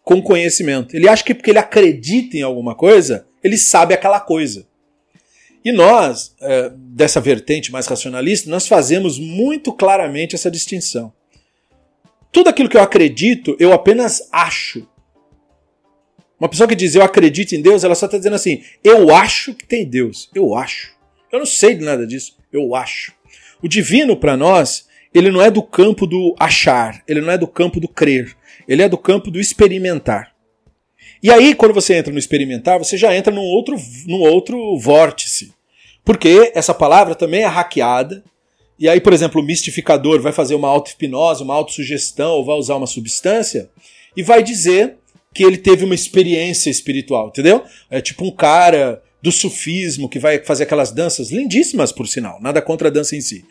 [0.04, 0.96] com conhecimento.
[0.96, 4.66] Ele acha que porque ele acredita em alguma coisa, ele sabe aquela coisa.
[5.66, 11.12] E nós, é, dessa vertente mais racionalista, nós fazemos muito claramente essa distinção.
[12.32, 14.88] Tudo aquilo que eu acredito, eu apenas acho
[16.40, 19.54] Uma pessoa que diz eu acredito em Deus, ela só está dizendo assim: eu acho
[19.54, 20.30] que tem Deus.
[20.36, 20.96] Eu acho.
[21.32, 22.38] Eu não sei de nada disso.
[22.52, 23.14] Eu acho.
[23.62, 27.48] O divino para nós, ele não é do campo do achar, ele não é do
[27.48, 28.36] campo do crer,
[28.68, 30.36] ele é do campo do experimentar.
[31.22, 33.76] E aí, quando você entra no experimentar, você já entra num outro,
[34.06, 35.52] num outro vórtice.
[36.06, 38.24] Porque essa palavra também é hackeada.
[38.80, 42.76] E aí, por exemplo, o mistificador vai fazer uma auto-hipnose, uma autossugestão, ou vai usar
[42.76, 43.70] uma substância,
[44.16, 44.98] e vai dizer
[45.34, 47.64] que ele teve uma experiência espiritual, entendeu?
[47.90, 52.62] É tipo um cara do sufismo que vai fazer aquelas danças lindíssimas, por sinal, nada
[52.62, 53.44] contra a dança em si.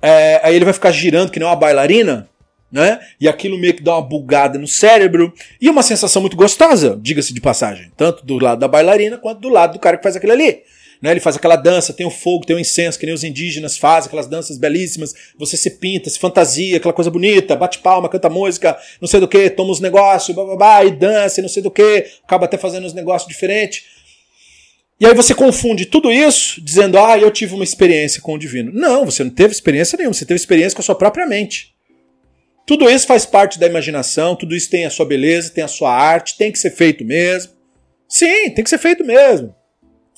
[0.00, 2.28] É, aí ele vai ficar girando que nem uma bailarina,
[2.70, 2.98] né?
[3.20, 7.32] E aquilo meio que dá uma bugada no cérebro e uma sensação muito gostosa, diga-se
[7.32, 10.32] de passagem, tanto do lado da bailarina quanto do lado do cara que faz aquilo
[10.32, 10.62] ali.
[11.02, 13.76] Né, ele faz aquela dança, tem o fogo, tem o incenso, que nem os indígenas
[13.76, 15.12] fazem, aquelas danças belíssimas.
[15.36, 19.26] Você se pinta, se fantasia, aquela coisa bonita, bate palma, canta música, não sei do
[19.26, 22.86] que, toma os negócios, babá, e dança, e não sei do que, acaba até fazendo
[22.86, 23.82] uns negócios diferentes.
[25.00, 28.70] E aí você confunde tudo isso dizendo, ah, eu tive uma experiência com o divino.
[28.72, 31.74] Não, você não teve experiência nenhuma, você teve experiência com a sua própria mente.
[32.64, 35.92] Tudo isso faz parte da imaginação, tudo isso tem a sua beleza, tem a sua
[35.92, 37.50] arte, tem que ser feito mesmo.
[38.08, 39.52] Sim, tem que ser feito mesmo.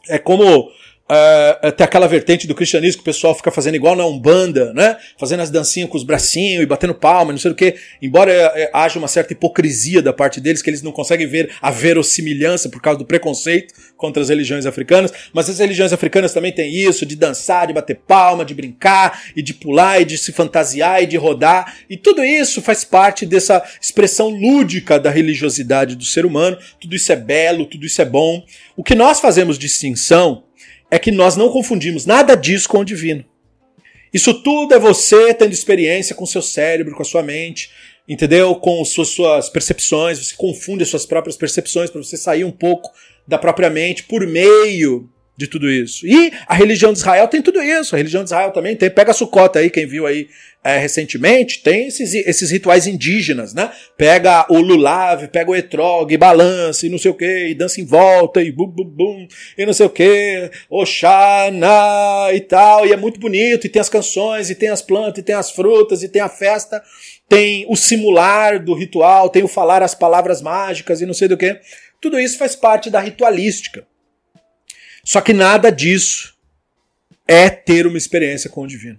[0.09, 0.70] É como
[1.05, 4.96] Uh, tem aquela vertente do cristianismo que o pessoal fica fazendo igual na Umbanda, né?
[5.18, 7.74] Fazendo as dancinhas com os bracinhos e batendo palma, não sei o quê.
[8.00, 11.70] Embora uh, haja uma certa hipocrisia da parte deles, que eles não conseguem ver a
[11.70, 16.74] verossimilhança por causa do preconceito contra as religiões africanas, mas as religiões africanas também têm
[16.74, 21.02] isso, de dançar, de bater palma, de brincar, e de pular, e de se fantasiar,
[21.02, 21.76] e de rodar.
[21.88, 26.57] E tudo isso faz parte dessa expressão lúdica da religiosidade do ser humano.
[26.80, 28.42] Tudo isso é belo, tudo isso é bom.
[28.74, 30.44] O que nós fazemos distinção
[30.91, 33.24] é que nós não confundimos nada disso com o divino.
[34.12, 37.70] Isso tudo é você tendo experiência com seu cérebro, com a sua mente,
[38.09, 38.55] entendeu?
[38.55, 42.93] Com suas, suas percepções, você confunde as suas próprias percepções para você sair um pouco
[43.26, 46.07] da própria mente por meio de tudo isso.
[46.07, 47.95] E a religião de Israel tem tudo isso.
[47.95, 48.91] A religião de Israel também tem.
[48.91, 50.28] Pega a sucota aí, quem viu aí
[50.64, 53.70] é, recentemente, tem esses, esses rituais indígenas, né?
[53.99, 57.85] Pega o lulav, pega o etrog, balança e não sei o que, e dança em
[57.85, 59.28] volta, e bum, bum, bum,
[59.59, 63.91] e não sei o que, Oxana e tal, e é muito bonito, e tem as
[63.91, 66.82] canções, e tem as plantas, e tem as frutas, e tem a festa,
[67.28, 71.37] tem o simular do ritual, tem o falar as palavras mágicas e não sei do
[71.37, 71.61] que.
[72.01, 73.87] Tudo isso faz parte da ritualística.
[75.05, 76.34] Só que nada disso
[77.28, 78.98] é ter uma experiência com o divino.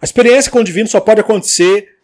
[0.00, 1.96] A experiência com o divino só pode acontecer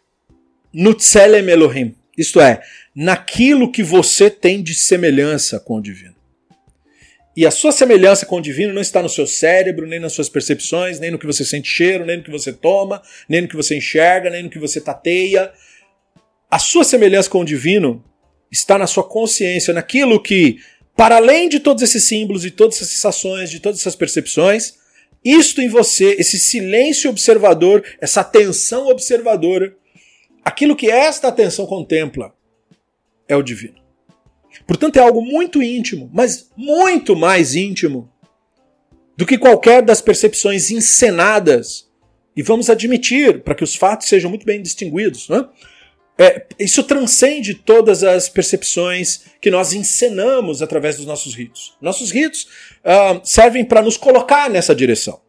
[0.72, 2.62] no Tselem Elohim, isto é,
[2.94, 6.14] naquilo que você tem de semelhança com o divino.
[7.34, 10.28] E a sua semelhança com o divino não está no seu cérebro, nem nas suas
[10.28, 13.56] percepções, nem no que você sente cheiro, nem no que você toma, nem no que
[13.56, 15.50] você enxerga, nem no que você tateia.
[16.50, 18.04] A sua semelhança com o divino
[18.50, 20.58] está na sua consciência, naquilo que,
[20.96, 24.74] para além de todos esses símbolos, de todas essas sensações, de todas essas percepções,
[25.24, 29.74] isto em você, esse silêncio observador, essa atenção observadora,
[30.44, 32.34] aquilo que esta atenção contempla
[33.28, 33.80] é o divino.
[34.66, 38.10] Portanto, é algo muito íntimo, mas muito mais íntimo
[39.16, 41.88] do que qualquer das percepções encenadas.
[42.36, 45.48] E vamos admitir, para que os fatos sejam muito bem distinguidos, não
[46.22, 46.46] é?
[46.58, 51.76] Isso transcende todas as percepções que nós encenamos através dos nossos ritos.
[51.80, 52.48] Nossos ritos
[52.84, 55.20] uh, servem para nos colocar nessa direção.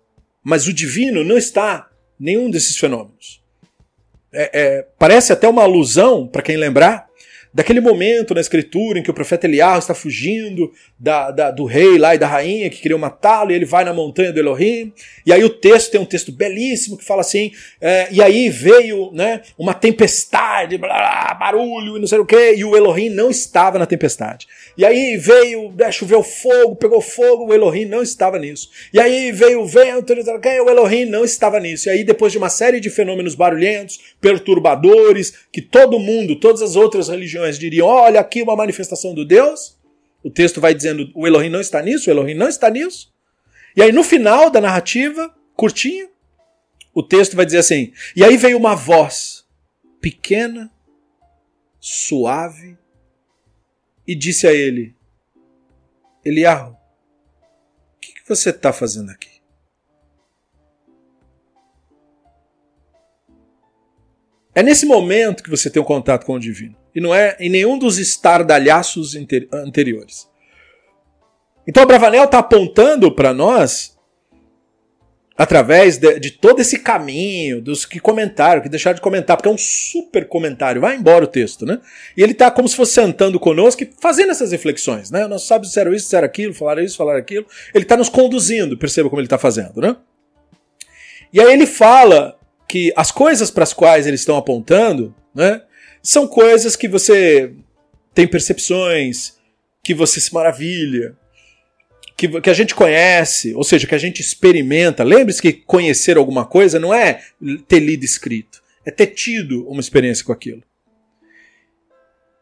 [0.43, 1.89] Mas o divino não está
[2.19, 3.41] nenhum desses fenômenos.
[4.31, 7.07] É, é, parece até uma alusão, para quem lembrar,
[7.53, 11.97] daquele momento na escritura em que o profeta Eliarro está fugindo da, da, do rei
[11.97, 14.91] lá e da rainha que queriam matá-lo, e ele vai na montanha do Elohim,
[15.25, 19.11] e aí o texto tem um texto belíssimo que fala assim, é, e aí veio
[19.11, 23.29] né, uma tempestade, blá, blá, barulho e não sei o que, e o Elohim não
[23.29, 24.47] estava na tempestade.
[24.75, 28.69] E aí veio, né, choveu fogo, pegou fogo, o Elohim não estava nisso.
[28.91, 31.89] E aí veio o vento, o Elohim não estava nisso.
[31.89, 36.75] E aí depois de uma série de fenômenos barulhentos, perturbadores, que todo mundo, todas as
[36.75, 39.77] outras religiões diriam, olha aqui uma manifestação do Deus,
[40.23, 43.13] o texto vai dizendo, o Elohim não está nisso, o Elohim não está nisso.
[43.75, 46.09] E aí no final da narrativa, curtinho,
[46.93, 49.45] o texto vai dizer assim, e aí veio uma voz
[49.99, 50.71] pequena,
[51.79, 52.77] suave,
[54.07, 54.95] e disse a ele:
[56.23, 59.32] Eliarro, o que, que você está fazendo aqui?
[64.55, 66.75] É nesse momento que você tem um contato com o divino.
[66.93, 69.15] E não é em nenhum dos estardalhaços
[69.51, 70.29] anteriores.
[71.67, 73.93] Então, Bravanel está apontando para nós
[75.35, 79.51] através de, de, todo esse caminho, dos que comentaram, que deixaram de comentar, porque é
[79.51, 81.79] um super comentário, vai embora o texto, né?
[82.15, 85.27] E ele está como se fosse sentando conosco e fazendo essas reflexões, né?
[85.27, 87.47] Nós sábios disseram isso, disseram aquilo, falaram isso, falaram aquilo.
[87.73, 89.95] Ele está nos conduzindo, perceba como ele está fazendo, né?
[91.31, 92.37] E aí ele fala
[92.67, 95.61] que as coisas para as quais eles estão apontando, né?
[96.01, 97.53] São coisas que você
[98.13, 99.37] tem percepções,
[99.83, 101.15] que você se maravilha,
[102.15, 105.03] que, que a gente conhece, ou seja, que a gente experimenta.
[105.03, 107.21] Lembre-se que conhecer alguma coisa não é
[107.67, 110.63] ter lido escrito, é ter tido uma experiência com aquilo.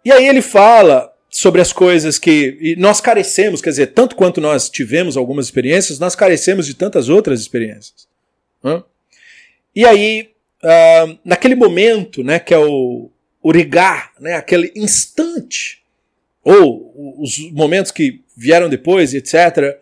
[0.03, 4.69] E aí ele fala sobre as coisas que nós carecemos, quer dizer, tanto quanto nós
[4.69, 8.07] tivemos algumas experiências, nós carecemos de tantas outras experiências.
[9.75, 10.29] E aí,
[10.63, 13.09] uh, naquele momento, né, que é o,
[13.41, 15.81] o rigar, né, aquele instante,
[16.43, 19.77] ou os momentos que vieram depois, etc.,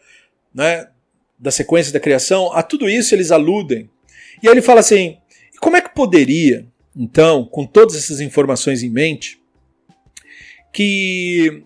[0.54, 0.88] né,
[1.38, 3.90] da sequência da criação, a tudo isso eles aludem.
[4.44, 5.18] E aí ele fala assim:
[5.60, 9.40] como é que poderia, então, com todas essas informações em mente,
[10.74, 11.64] que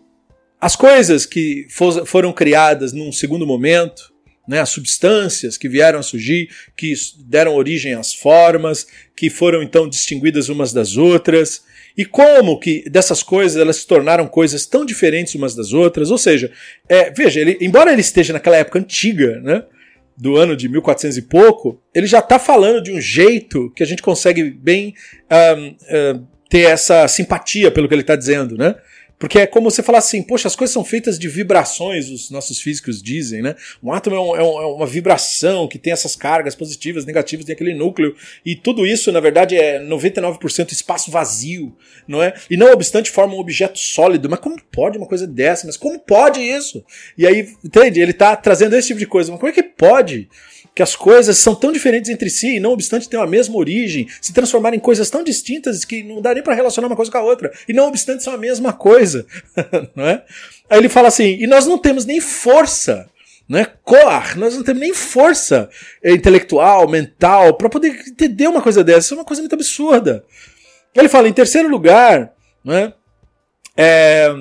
[0.61, 1.67] as coisas que
[2.05, 4.12] foram criadas num segundo momento,
[4.47, 6.93] né, as substâncias que vieram a surgir, que
[7.25, 8.85] deram origem às formas,
[9.15, 11.63] que foram então distinguidas umas das outras,
[11.97, 16.09] e como que dessas coisas elas se tornaram coisas tão diferentes umas das outras?
[16.09, 16.51] Ou seja,
[16.89, 19.63] é, veja, ele, embora ele esteja naquela época antiga, né?
[20.15, 23.85] Do ano de 1400 e pouco, ele já está falando de um jeito que a
[23.85, 24.93] gente consegue bem
[26.49, 28.75] ter essa simpatia pelo que ele está dizendo, né?
[29.23, 32.59] Porque é como você falar assim, poxa, as coisas são feitas de vibrações, os nossos
[32.59, 33.55] físicos dizem, né?
[33.81, 37.45] Um átomo é, um, é, um, é, uma vibração que tem essas cargas positivas, negativas,
[37.45, 38.17] tem aquele núcleo.
[38.45, 41.73] E tudo isso, na verdade, é 99% espaço vazio,
[42.05, 42.33] não é?
[42.49, 44.29] E não obstante, forma um objeto sólido.
[44.29, 45.65] Mas como pode uma coisa dessa?
[45.65, 46.83] Mas como pode isso?
[47.17, 48.01] E aí, entende?
[48.01, 49.31] Ele está trazendo esse tipo de coisa.
[49.31, 50.27] Mas como é que pode?
[50.75, 54.07] Que as coisas são tão diferentes entre si e não obstante ter a mesma origem,
[54.21, 57.17] se transformarem em coisas tão distintas que não dá nem para relacionar uma coisa com
[57.17, 59.25] a outra, e não obstante são a mesma coisa,
[59.95, 60.23] não é?
[60.69, 63.07] Aí ele fala assim: "E nós não temos nem força
[63.47, 63.67] né?
[63.83, 65.69] Cor, nós não temos nem força
[66.03, 68.99] intelectual, mental, para poder entender uma coisa dessa.
[68.99, 70.23] Isso é uma coisa muito absurda.
[70.95, 72.31] Ele fala, em terceiro lugar,
[72.63, 72.93] né?
[73.75, 74.33] É,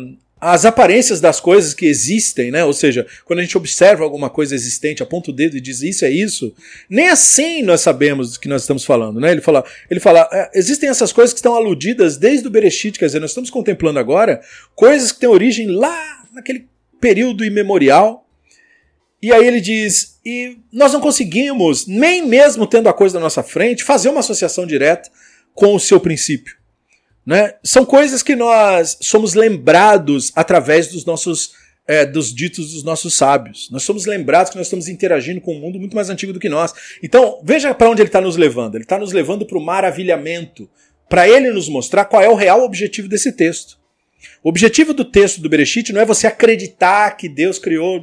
[0.45, 2.65] as aparências das coisas que existem, né?
[2.65, 6.05] Ou seja, quando a gente observa alguma coisa existente, aponta o dedo e diz isso
[6.05, 6.53] é isso,
[6.91, 9.31] nem assim nós sabemos do que nós estamos falando, né?
[9.31, 13.07] Ele fala, ele fala, é, existem essas coisas que estão aludidas desde o Bereshit, quer
[13.07, 14.41] dizer, nós estamos contemplando agora
[14.75, 16.67] coisas que têm origem lá naquele
[17.01, 18.29] período imemorial.
[19.23, 23.45] E aí ele diz, e nós não conseguimos, nem mesmo tendo a coisa na nossa
[23.45, 25.09] frente, fazer uma associação direta
[25.55, 26.57] com o seu princípio.
[27.25, 27.55] Né?
[27.63, 31.53] São coisas que nós somos lembrados através dos nossos
[31.87, 33.69] é, dos ditos dos nossos sábios.
[33.71, 36.49] Nós somos lembrados que nós estamos interagindo com um mundo muito mais antigo do que
[36.49, 36.73] nós.
[37.03, 38.77] Então, veja para onde ele está nos levando.
[38.77, 40.69] Ele está nos levando para o maravilhamento,
[41.09, 43.79] para ele nos mostrar qual é o real objetivo desse texto.
[44.43, 48.01] O objetivo do texto do Bereshit não é você acreditar que Deus criou.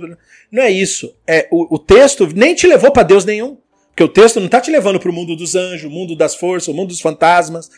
[0.52, 1.14] Não é isso.
[1.26, 3.58] É o, o texto nem te levou para Deus nenhum.
[3.90, 6.36] Porque o texto não está te levando para o mundo dos anjos, o mundo das
[6.36, 7.70] forças, o mundo dos fantasmas.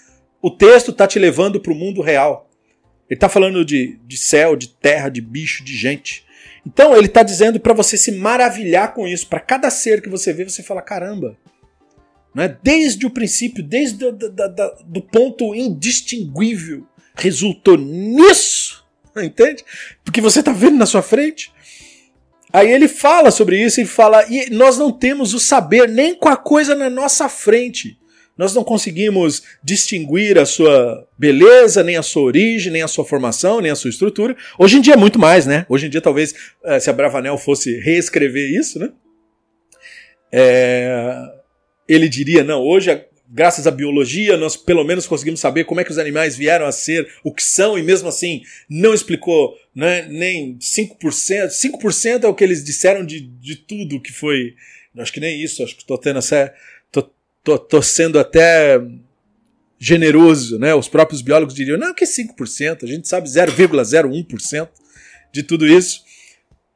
[0.42, 2.50] O texto está te levando para o mundo real.
[3.10, 6.26] Ele está falando de, de céu, de terra, de bicho, de gente.
[6.66, 9.28] Então ele está dizendo para você se maravilhar com isso.
[9.28, 11.38] Para cada ser que você vê, você fala: caramba.
[12.34, 12.58] Né?
[12.64, 18.86] Desde o princípio, desde o do, do, do ponto indistinguível, resultou nisso.
[19.18, 19.66] Entende?
[20.04, 21.52] Porque você está vendo na sua frente.
[22.54, 26.28] Aí ele fala sobre isso, ele fala, e nós não temos o saber nem com
[26.28, 27.98] a coisa na nossa frente.
[28.38, 33.60] Nós não conseguimos distinguir a sua beleza, nem a sua origem, nem a sua formação,
[33.60, 34.36] nem a sua estrutura.
[34.58, 35.66] Hoje em dia é muito mais, né?
[35.70, 38.92] Hoje em dia, talvez, eh, se a Bravanel fosse reescrever isso, né?
[40.32, 41.42] É...
[41.88, 42.90] Ele diria, não, hoje,
[43.30, 46.72] graças à biologia, nós pelo menos conseguimos saber como é que os animais vieram a
[46.72, 51.48] ser o que são, e mesmo assim não explicou né, nem 5%.
[51.50, 54.56] 5% é o que eles disseram de, de tudo que foi.
[54.98, 56.54] Acho que nem isso, acho que estou tendo essa
[57.44, 58.80] tô, tô sendo até
[59.80, 60.76] generoso, né?
[60.76, 64.70] Os próprios biólogos diriam, não, que 5%, a gente sabe 0,01%
[65.34, 66.04] de tudo isso.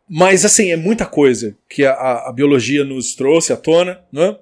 [0.10, 4.36] Mas, assim, é muita coisa que a, a, biologia nos trouxe à tona, né?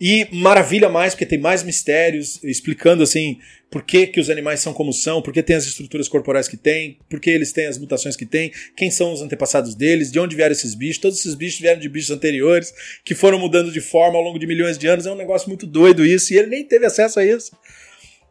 [0.00, 3.38] E maravilha mais, porque tem mais mistérios, explicando, assim,
[3.70, 6.56] por que, que os animais são como são, por que tem as estruturas corporais que
[6.56, 10.18] têm, por que eles têm as mutações que têm, quem são os antepassados deles, de
[10.18, 10.98] onde vieram esses bichos.
[10.98, 12.72] Todos esses bichos vieram de bichos anteriores,
[13.04, 15.06] que foram mudando de forma ao longo de milhões de anos.
[15.06, 17.52] É um negócio muito doido isso, e ele nem teve acesso a isso.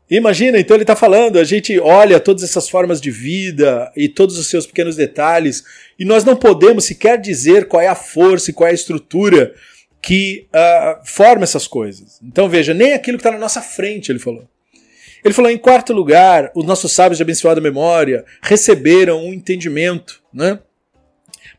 [0.09, 4.37] Imagina, então ele está falando, a gente olha todas essas formas de vida e todos
[4.37, 5.63] os seus pequenos detalhes,
[5.97, 9.53] e nós não podemos sequer dizer qual é a força e qual é a estrutura
[9.99, 12.19] que uh, forma essas coisas.
[12.23, 14.47] Então veja, nem aquilo que está na nossa frente, ele falou.
[15.25, 20.59] Ele falou, em quarto lugar, os nossos sábios de abençoada memória receberam um entendimento, né?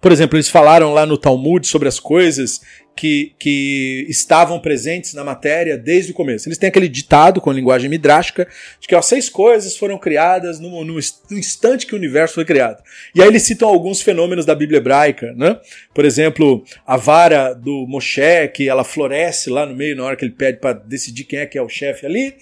[0.00, 2.60] Por exemplo, eles falaram lá no Talmud sobre as coisas
[2.94, 6.46] que, que estavam presentes na matéria desde o começo.
[6.46, 8.46] Eles têm aquele ditado com linguagem midrástica
[8.78, 10.96] de que ó, seis coisas foram criadas no, no,
[11.32, 12.80] instante que o universo foi criado.
[13.16, 15.58] E aí eles citam alguns fenômenos da Bíblia hebraica, né?
[15.92, 20.24] Por exemplo, a vara do Moshe, que ela floresce lá no meio na hora que
[20.24, 22.36] ele pede para decidir quem é que é o chefe ali.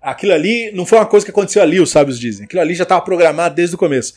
[0.00, 2.44] Aquilo ali não foi uma coisa que aconteceu ali, os sábios dizem.
[2.44, 4.14] Aquilo ali já estava programado desde o começo.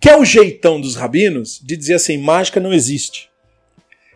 [0.00, 3.30] Que é o jeitão dos rabinos de dizer assim, mágica não existe.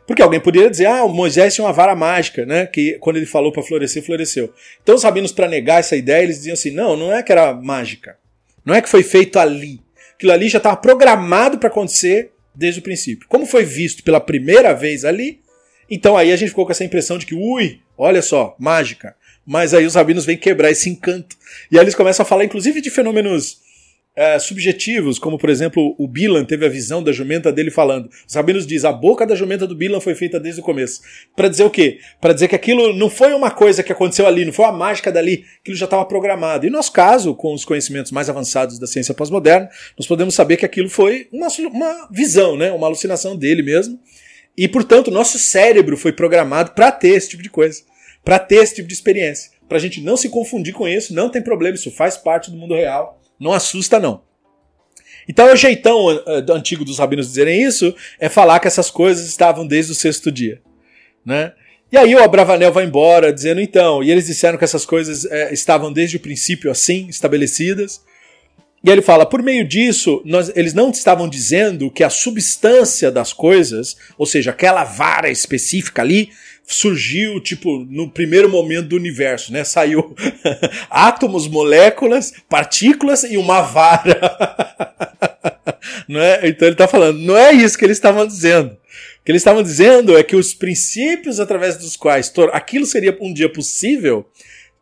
[0.06, 2.66] Porque alguém poderia dizer, ah, o Moisés tinha uma vara mágica, né?
[2.66, 4.52] Que quando ele falou para florescer, floresceu.
[4.82, 7.52] Então os rabinos, para negar essa ideia, eles diziam assim: não, não é que era
[7.52, 8.16] mágica.
[8.64, 9.80] Não é que foi feito ali.
[10.14, 13.28] Aquilo ali já estava programado para acontecer desde o princípio.
[13.28, 15.40] Como foi visto pela primeira vez ali,
[15.90, 19.14] então aí a gente ficou com essa impressão de que, ui, olha só, mágica.
[19.46, 21.36] Mas aí os rabinos vêm quebrar esse encanto.
[21.70, 23.64] E aí eles começam a falar, inclusive, de fenômenos
[24.16, 28.08] é, subjetivos, como por exemplo o Bilan teve a visão da jumenta dele falando.
[28.26, 31.02] Os rabinos diz a boca da jumenta do Bilan foi feita desde o começo.
[31.36, 31.98] Para dizer o quê?
[32.18, 35.12] Para dizer que aquilo não foi uma coisa que aconteceu ali, não foi uma mágica
[35.12, 36.66] dali, aquilo já estava programado.
[36.66, 39.68] E no nosso caso, com os conhecimentos mais avançados da ciência pós-moderna,
[39.98, 42.72] nós podemos saber que aquilo foi uma, uma visão, né?
[42.72, 44.00] uma alucinação dele mesmo.
[44.56, 47.82] E, portanto, nosso cérebro foi programado para ter esse tipo de coisa,
[48.26, 49.52] para ter esse tipo de experiência.
[49.68, 52.56] Para a gente não se confundir com isso, não tem problema, isso faz parte do
[52.56, 54.22] mundo real não assusta, não.
[55.28, 59.66] Então, o jeitão uh, antigo dos rabinos dizerem isso é falar que essas coisas estavam
[59.66, 60.60] desde o sexto dia.
[61.24, 61.52] Né?
[61.90, 65.52] E aí o Abravanel vai embora dizendo então, e eles disseram que essas coisas é,
[65.52, 68.02] estavam desde o princípio assim, estabelecidas.
[68.84, 73.32] E ele fala, por meio disso, nós, eles não estavam dizendo que a substância das
[73.32, 76.30] coisas, ou seja, aquela vara específica ali,
[76.66, 79.62] surgiu, tipo, no primeiro momento do universo, né?
[79.62, 80.14] Saiu
[80.90, 84.20] átomos, moléculas, partículas e uma vara.
[86.08, 86.48] não é?
[86.48, 88.70] Então ele está falando, não é isso que eles estavam dizendo.
[88.70, 93.32] O que eles estavam dizendo é que os princípios através dos quais aquilo seria um
[93.32, 94.28] dia possível,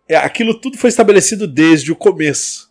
[0.08, 2.70] é, aquilo tudo foi estabelecido desde o começo.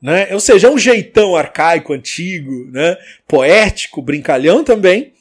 [0.00, 0.28] Né?
[0.32, 2.96] Ou seja, é um jeitão arcaico, antigo, né?
[3.26, 5.12] poético, brincalhão também,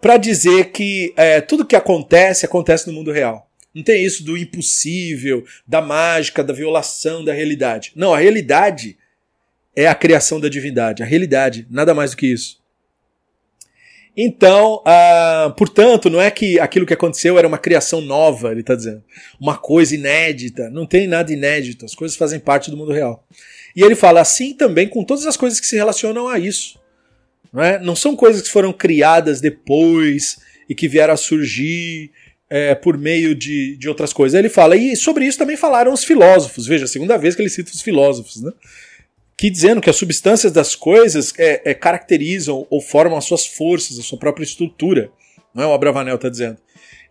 [0.00, 3.48] para dizer que é, tudo que acontece, acontece no mundo real.
[3.74, 7.92] Não tem isso do impossível, da mágica, da violação da realidade.
[7.94, 8.96] Não, a realidade
[9.76, 11.02] é a criação da divindade.
[11.02, 12.58] A realidade, nada mais do que isso.
[14.16, 18.74] Então, ah, portanto, não é que aquilo que aconteceu era uma criação nova, ele está
[18.74, 19.04] dizendo.
[19.40, 20.68] Uma coisa inédita.
[20.70, 21.84] Não tem nada inédito.
[21.84, 23.24] As coisas fazem parte do mundo real.
[23.76, 26.77] E ele fala assim também com todas as coisas que se relacionam a isso.
[27.52, 27.78] Não, é?
[27.78, 30.38] não são coisas que foram criadas depois
[30.68, 32.10] e que vieram a surgir
[32.50, 34.38] é, por meio de, de outras coisas.
[34.38, 36.66] Ele fala, e sobre isso também falaram os filósofos.
[36.66, 38.52] Veja, a segunda vez que ele cita os filósofos, né?
[39.38, 43.96] que dizendo que as substâncias das coisas é, é, caracterizam ou formam as suas forças,
[43.96, 45.12] a sua própria estrutura.
[45.54, 46.58] Não é o Abravanel está dizendo.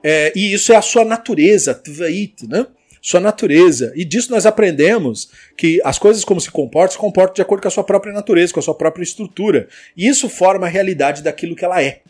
[0.03, 2.67] É, e isso é a sua natureza, tvait, né?
[3.08, 3.93] Sua natureza.
[3.95, 7.69] E disso nós aprendemos que as coisas como se comportam, se comportam de acordo com
[7.69, 9.69] a sua própria natureza, com a sua própria estrutura.
[9.95, 12.02] E isso forma a realidade daquilo que ela é.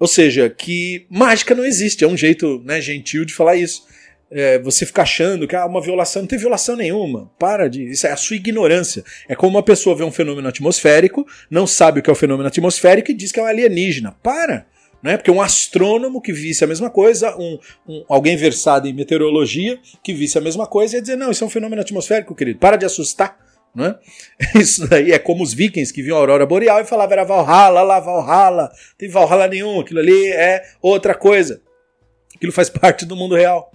[0.00, 3.86] Ou seja, que mágica não existe, é um jeito né, gentil de falar isso.
[4.28, 7.30] É, você fica achando que ah, uma violação não tem violação nenhuma.
[7.38, 7.88] Para de.
[7.88, 9.04] Isso é a sua ignorância.
[9.28, 12.48] É como uma pessoa vê um fenômeno atmosférico, não sabe o que é o fenômeno
[12.48, 14.10] atmosférico e diz que é um alienígena.
[14.24, 14.66] Para!
[15.06, 15.16] Né?
[15.16, 20.12] Porque um astrônomo que visse a mesma coisa, um, um, alguém versado em meteorologia que
[20.12, 22.84] visse a mesma coisa ia dizer: não, isso é um fenômeno atmosférico, querido, para de
[22.84, 23.38] assustar.
[23.72, 23.94] Né?
[24.56, 27.82] Isso daí é como os vikings que viam a aurora boreal e falavam era Valhalla,
[27.82, 31.60] lá Valhalla, não tem Valhalla nenhum, aquilo ali é outra coisa.
[32.34, 33.70] Aquilo faz parte do mundo real.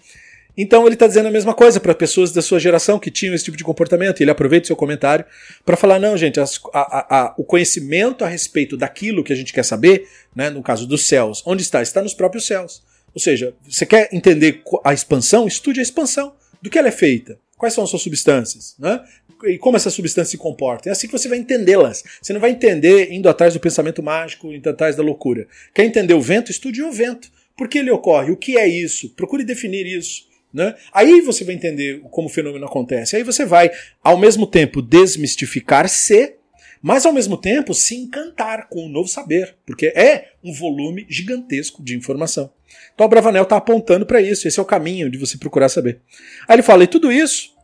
[0.57, 3.45] Então ele está dizendo a mesma coisa para pessoas da sua geração que tinham esse
[3.45, 4.19] tipo de comportamento.
[4.19, 5.25] E ele aproveita o seu comentário
[5.65, 9.53] para falar: não, gente, as, a, a, o conhecimento a respeito daquilo que a gente
[9.53, 11.81] quer saber, né, no caso dos céus, onde está?
[11.81, 12.83] Está nos próprios céus.
[13.13, 15.47] Ou seja, você quer entender a expansão?
[15.47, 16.33] Estude a expansão.
[16.61, 17.37] Do que ela é feita?
[17.57, 18.75] Quais são as suas substâncias?
[18.79, 19.03] Né?
[19.45, 20.89] E como essas substâncias se comportam?
[20.89, 22.03] É assim que você vai entendê-las.
[22.21, 25.47] Você não vai entender indo atrás do pensamento mágico, indo atrás da loucura.
[25.73, 26.51] Quer entender o vento?
[26.51, 27.31] Estude o vento.
[27.57, 28.31] Por que ele ocorre?
[28.31, 29.09] O que é isso?
[29.09, 30.30] Procure definir isso.
[30.53, 30.75] Né?
[30.93, 33.15] Aí você vai entender como o fenômeno acontece.
[33.15, 33.71] Aí você vai,
[34.03, 36.35] ao mesmo tempo, desmistificar-se,
[36.81, 41.83] mas ao mesmo tempo se encantar com o novo saber, porque é um volume gigantesco
[41.83, 42.51] de informação.
[42.93, 46.01] Então o Bravanel está apontando para isso, esse é o caminho de você procurar saber.
[46.47, 47.55] Aí ele fala, e tudo isso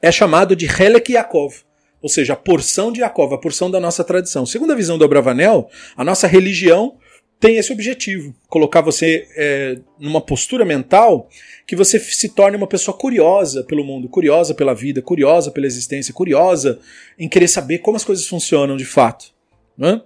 [0.00, 1.54] é chamado de Helek Yaakov,
[2.00, 4.44] ou seja, a porção de Yaakov, a porção da nossa tradição.
[4.44, 6.98] Segundo a visão do Bravanel, a nossa religião
[7.42, 11.28] tem esse objetivo: colocar você é, numa postura mental
[11.66, 16.14] que você se torne uma pessoa curiosa pelo mundo, curiosa pela vida, curiosa pela existência,
[16.14, 16.78] curiosa
[17.18, 19.32] em querer saber como as coisas funcionam de fato.
[19.76, 20.00] Né?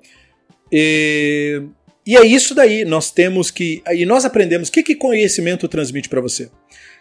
[0.73, 1.63] E,
[2.07, 2.87] e é isso daí.
[2.87, 3.83] Nós temos que.
[3.93, 6.51] E nós aprendemos o que, que conhecimento transmite para você.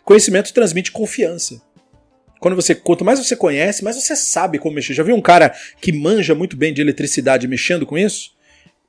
[0.03, 1.61] Conhecimento transmite confiança.
[2.41, 4.93] Quando você, quanto mais você conhece, mais você sabe como mexer.
[4.93, 8.34] Já viu um cara que manja muito bem de eletricidade mexendo com isso?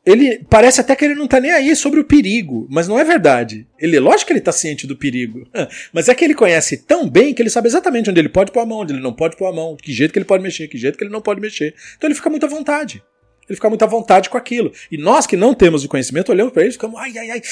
[0.06, 3.02] Ele parece até que ele não tá nem aí sobre o perigo, mas não é
[3.02, 3.66] verdade.
[3.76, 5.44] Ele, lógico que ele tá ciente do perigo,
[5.92, 8.60] mas é que ele conhece tão bem que ele sabe exatamente onde ele pode pôr
[8.60, 10.68] a mão, onde ele não pode pôr a mão, que jeito que ele pode mexer,
[10.68, 11.74] que jeito que ele não pode mexer.
[11.96, 13.02] Então ele fica muito à vontade.
[13.48, 14.72] Ele fica muito à vontade com aquilo.
[14.90, 17.42] E nós que não temos o conhecimento, olhamos para ele e ficamos, ai, ai, ai,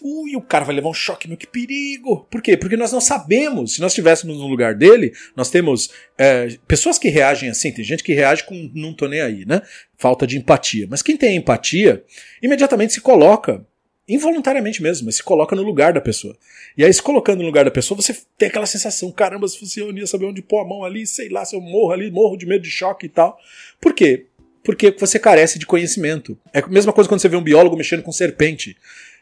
[0.00, 2.26] ui, o cara vai levar um choque, meu, que perigo.
[2.30, 2.56] Por quê?
[2.56, 3.74] Porque nós não sabemos.
[3.74, 8.02] Se nós estivéssemos no lugar dele, nós temos é, pessoas que reagem assim, tem gente
[8.02, 9.60] que reage com não tô nem aí, né?
[9.98, 10.86] Falta de empatia.
[10.88, 12.02] Mas quem tem empatia,
[12.42, 13.64] imediatamente se coloca
[14.08, 16.36] involuntariamente mesmo, mas se coloca no lugar da pessoa.
[16.76, 19.80] E aí, se colocando no lugar da pessoa, você tem aquela sensação: caramba, se fosse
[19.80, 22.36] eu, ia saber onde pôr a mão ali, sei lá, se eu morro ali, morro
[22.36, 23.38] de medo de choque e tal.
[23.80, 24.26] Por quê?
[24.64, 26.38] Porque você carece de conhecimento.
[26.52, 28.76] É a mesma coisa quando você vê um biólogo mexendo com serpente.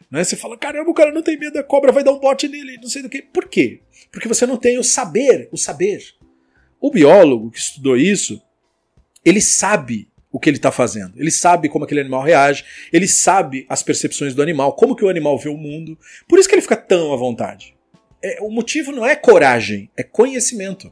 [0.09, 0.23] Né?
[0.23, 2.79] Você fala, caramba, o cara não tem medo da cobra, vai dar um bote nele,
[2.81, 3.21] não sei do que.
[3.21, 3.81] Por quê?
[4.09, 6.01] Porque você não tem o saber, o saber.
[6.79, 8.41] O biólogo que estudou isso,
[9.23, 11.13] ele sabe o que ele está fazendo.
[11.17, 15.09] Ele sabe como aquele animal reage, ele sabe as percepções do animal, como que o
[15.09, 15.97] animal vê o mundo.
[16.27, 17.75] Por isso que ele fica tão à vontade.
[18.21, 20.91] É, o motivo não é coragem, é conhecimento.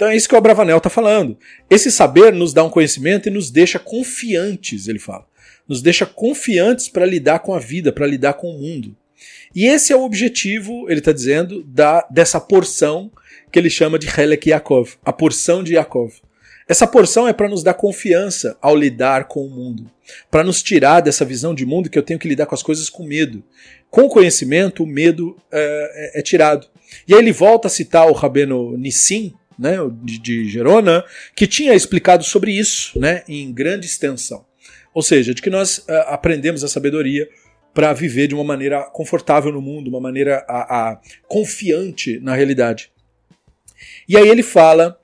[0.00, 1.36] Então é isso que o Abravanel está falando.
[1.68, 5.26] Esse saber nos dá um conhecimento e nos deixa confiantes, ele fala.
[5.68, 8.96] Nos deixa confiantes para lidar com a vida, para lidar com o mundo.
[9.54, 13.12] E esse é o objetivo, ele está dizendo, da, dessa porção
[13.52, 16.14] que ele chama de Helek Yaakov, a porção de Yaakov.
[16.66, 19.84] Essa porção é para nos dar confiança ao lidar com o mundo,
[20.30, 22.88] para nos tirar dessa visão de mundo que eu tenho que lidar com as coisas
[22.88, 23.44] com medo.
[23.90, 26.66] Com o conhecimento, o medo é, é, é tirado.
[27.06, 31.04] E aí ele volta a citar o Rabeno Nissim, né, de, de Gerona,
[31.36, 34.46] que tinha explicado sobre isso né, em grande extensão.
[34.94, 37.28] Ou seja, de que nós uh, aprendemos a sabedoria
[37.74, 42.90] para viver de uma maneira confortável no mundo, uma maneira a, a, confiante na realidade.
[44.08, 44.98] E aí ele fala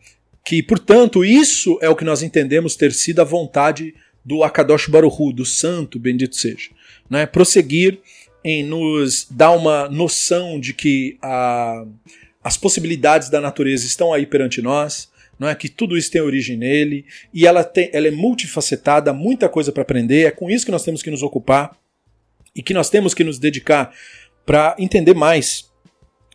[0.45, 5.33] que, portanto, isso é o que nós entendemos ter sido a vontade do Akadosh Baruchu,
[5.33, 6.71] do santo, bendito seja.
[7.09, 7.27] Né?
[7.27, 8.01] Prosseguir
[8.43, 11.85] em nos dar uma noção de que a,
[12.47, 16.57] as possibilidades da natureza estão aí perante nós, não é que tudo isso tem origem
[16.57, 17.05] nele
[17.35, 20.29] e ela, tem, ela é multifacetada, muita coisa para aprender.
[20.29, 21.77] É com isso que nós temos que nos ocupar
[22.55, 23.93] e que nós temos que nos dedicar
[24.47, 25.69] para entender mais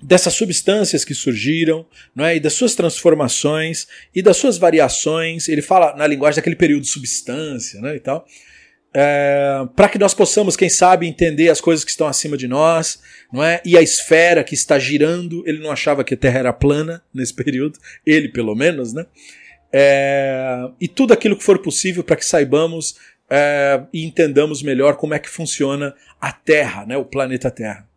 [0.01, 2.35] dessas substâncias que surgiram, não é?
[2.35, 5.47] E das suas transformações e das suas variações.
[5.47, 8.27] Ele fala na linguagem daquele período substância, né, e tal
[8.93, 13.01] é, para que nós possamos, quem sabe, entender as coisas que estão acima de nós,
[13.31, 13.61] não é?
[13.65, 17.34] E a esfera que está girando, ele não achava que a Terra era plana nesse
[17.35, 19.05] período, ele pelo menos, né?
[19.73, 22.97] É, e tudo aquilo que for possível para que saibamos
[23.30, 26.97] é, e entendamos melhor como é que funciona a Terra, né?
[26.97, 27.88] O planeta Terra.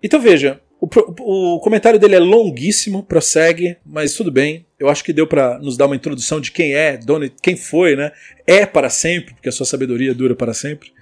[0.00, 4.66] Então veja, o, o, comentário dele é longuíssimo, prossegue, mas tudo bem.
[4.80, 7.94] Eu acho que deu para nos dar uma introdução de quem é, Donny, quem foi,
[7.94, 8.10] né?
[8.44, 10.92] É para sempre, porque a sua sabedoria dura para sempre.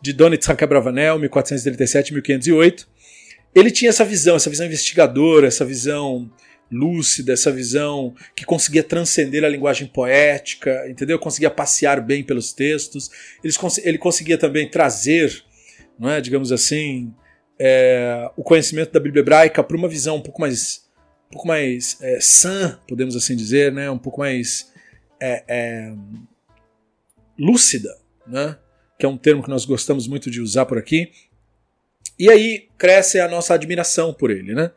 [0.00, 2.86] De Doni Tzhak Abravanel, 1437-1508.
[3.54, 6.30] Ele tinha essa visão, essa visão investigadora, essa visão
[6.72, 11.18] lúcida, essa visão que conseguia transcender a linguagem poética, entendeu?
[11.18, 13.10] Conseguia passear bem pelos textos.
[13.84, 15.44] Ele conseguia também trazer,
[15.98, 17.12] não é, digamos assim,
[17.58, 20.86] é, o conhecimento da Bíblia hebraica para uma visão um pouco mais,
[21.28, 23.90] um pouco mais é, sã, podemos assim dizer, né?
[23.90, 24.72] um pouco mais
[25.20, 25.92] é, é,
[27.38, 27.96] lúcida,
[28.26, 28.58] né?
[28.98, 31.10] que é um termo que nós gostamos muito de usar por aqui.
[32.18, 34.54] E aí cresce a nossa admiração por ele.
[34.54, 34.70] Né?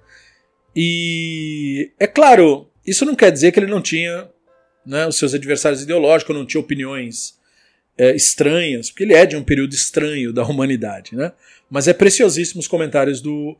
[0.76, 4.30] E é claro, isso não quer dizer que ele não tinha
[4.86, 7.38] né, os seus adversários ideológicos, não tinha opiniões
[7.98, 11.34] é, estranhas, porque ele é de um período estranho da humanidade, né?
[11.70, 13.52] Mas é preciosíssimo os comentários do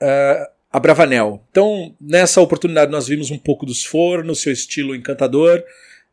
[0.00, 1.42] uh, Abravanel.
[1.50, 5.62] Então, nessa oportunidade, nós vimos um pouco dos fornos, seu estilo encantador,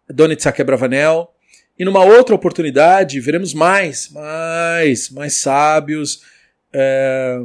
[0.10, 1.34] Donitzak Abravanel.
[1.78, 6.22] E numa outra oportunidade, veremos mais, mais, mais sábios.
[6.72, 7.40] É,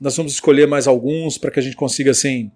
[0.00, 2.50] nós vamos escolher mais alguns para que a gente consiga, assim,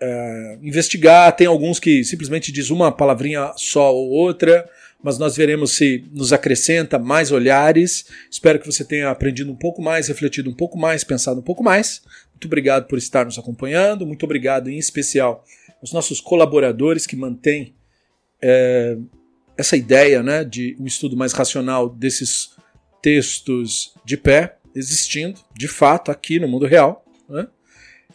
[0.00, 1.36] é, investigar.
[1.36, 4.68] Tem alguns que simplesmente diz uma palavrinha só ou outra
[5.06, 8.06] mas nós veremos se nos acrescenta mais olhares.
[8.28, 11.62] Espero que você tenha aprendido um pouco mais, refletido um pouco mais, pensado um pouco
[11.62, 12.02] mais.
[12.32, 14.04] Muito obrigado por estar nos acompanhando.
[14.04, 15.44] Muito obrigado, em especial,
[15.80, 17.76] aos nossos colaboradores que mantêm
[18.42, 18.98] é,
[19.56, 22.56] essa ideia né, de um estudo mais racional desses
[23.00, 27.04] textos de pé, existindo, de fato, aqui no mundo real.
[27.28, 27.46] Né?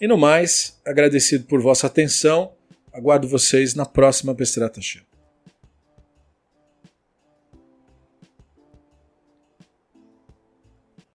[0.01, 2.51] E no mais, agradecido por vossa atenção,
[2.91, 5.09] aguardo vocês na próxima Pestrata Show.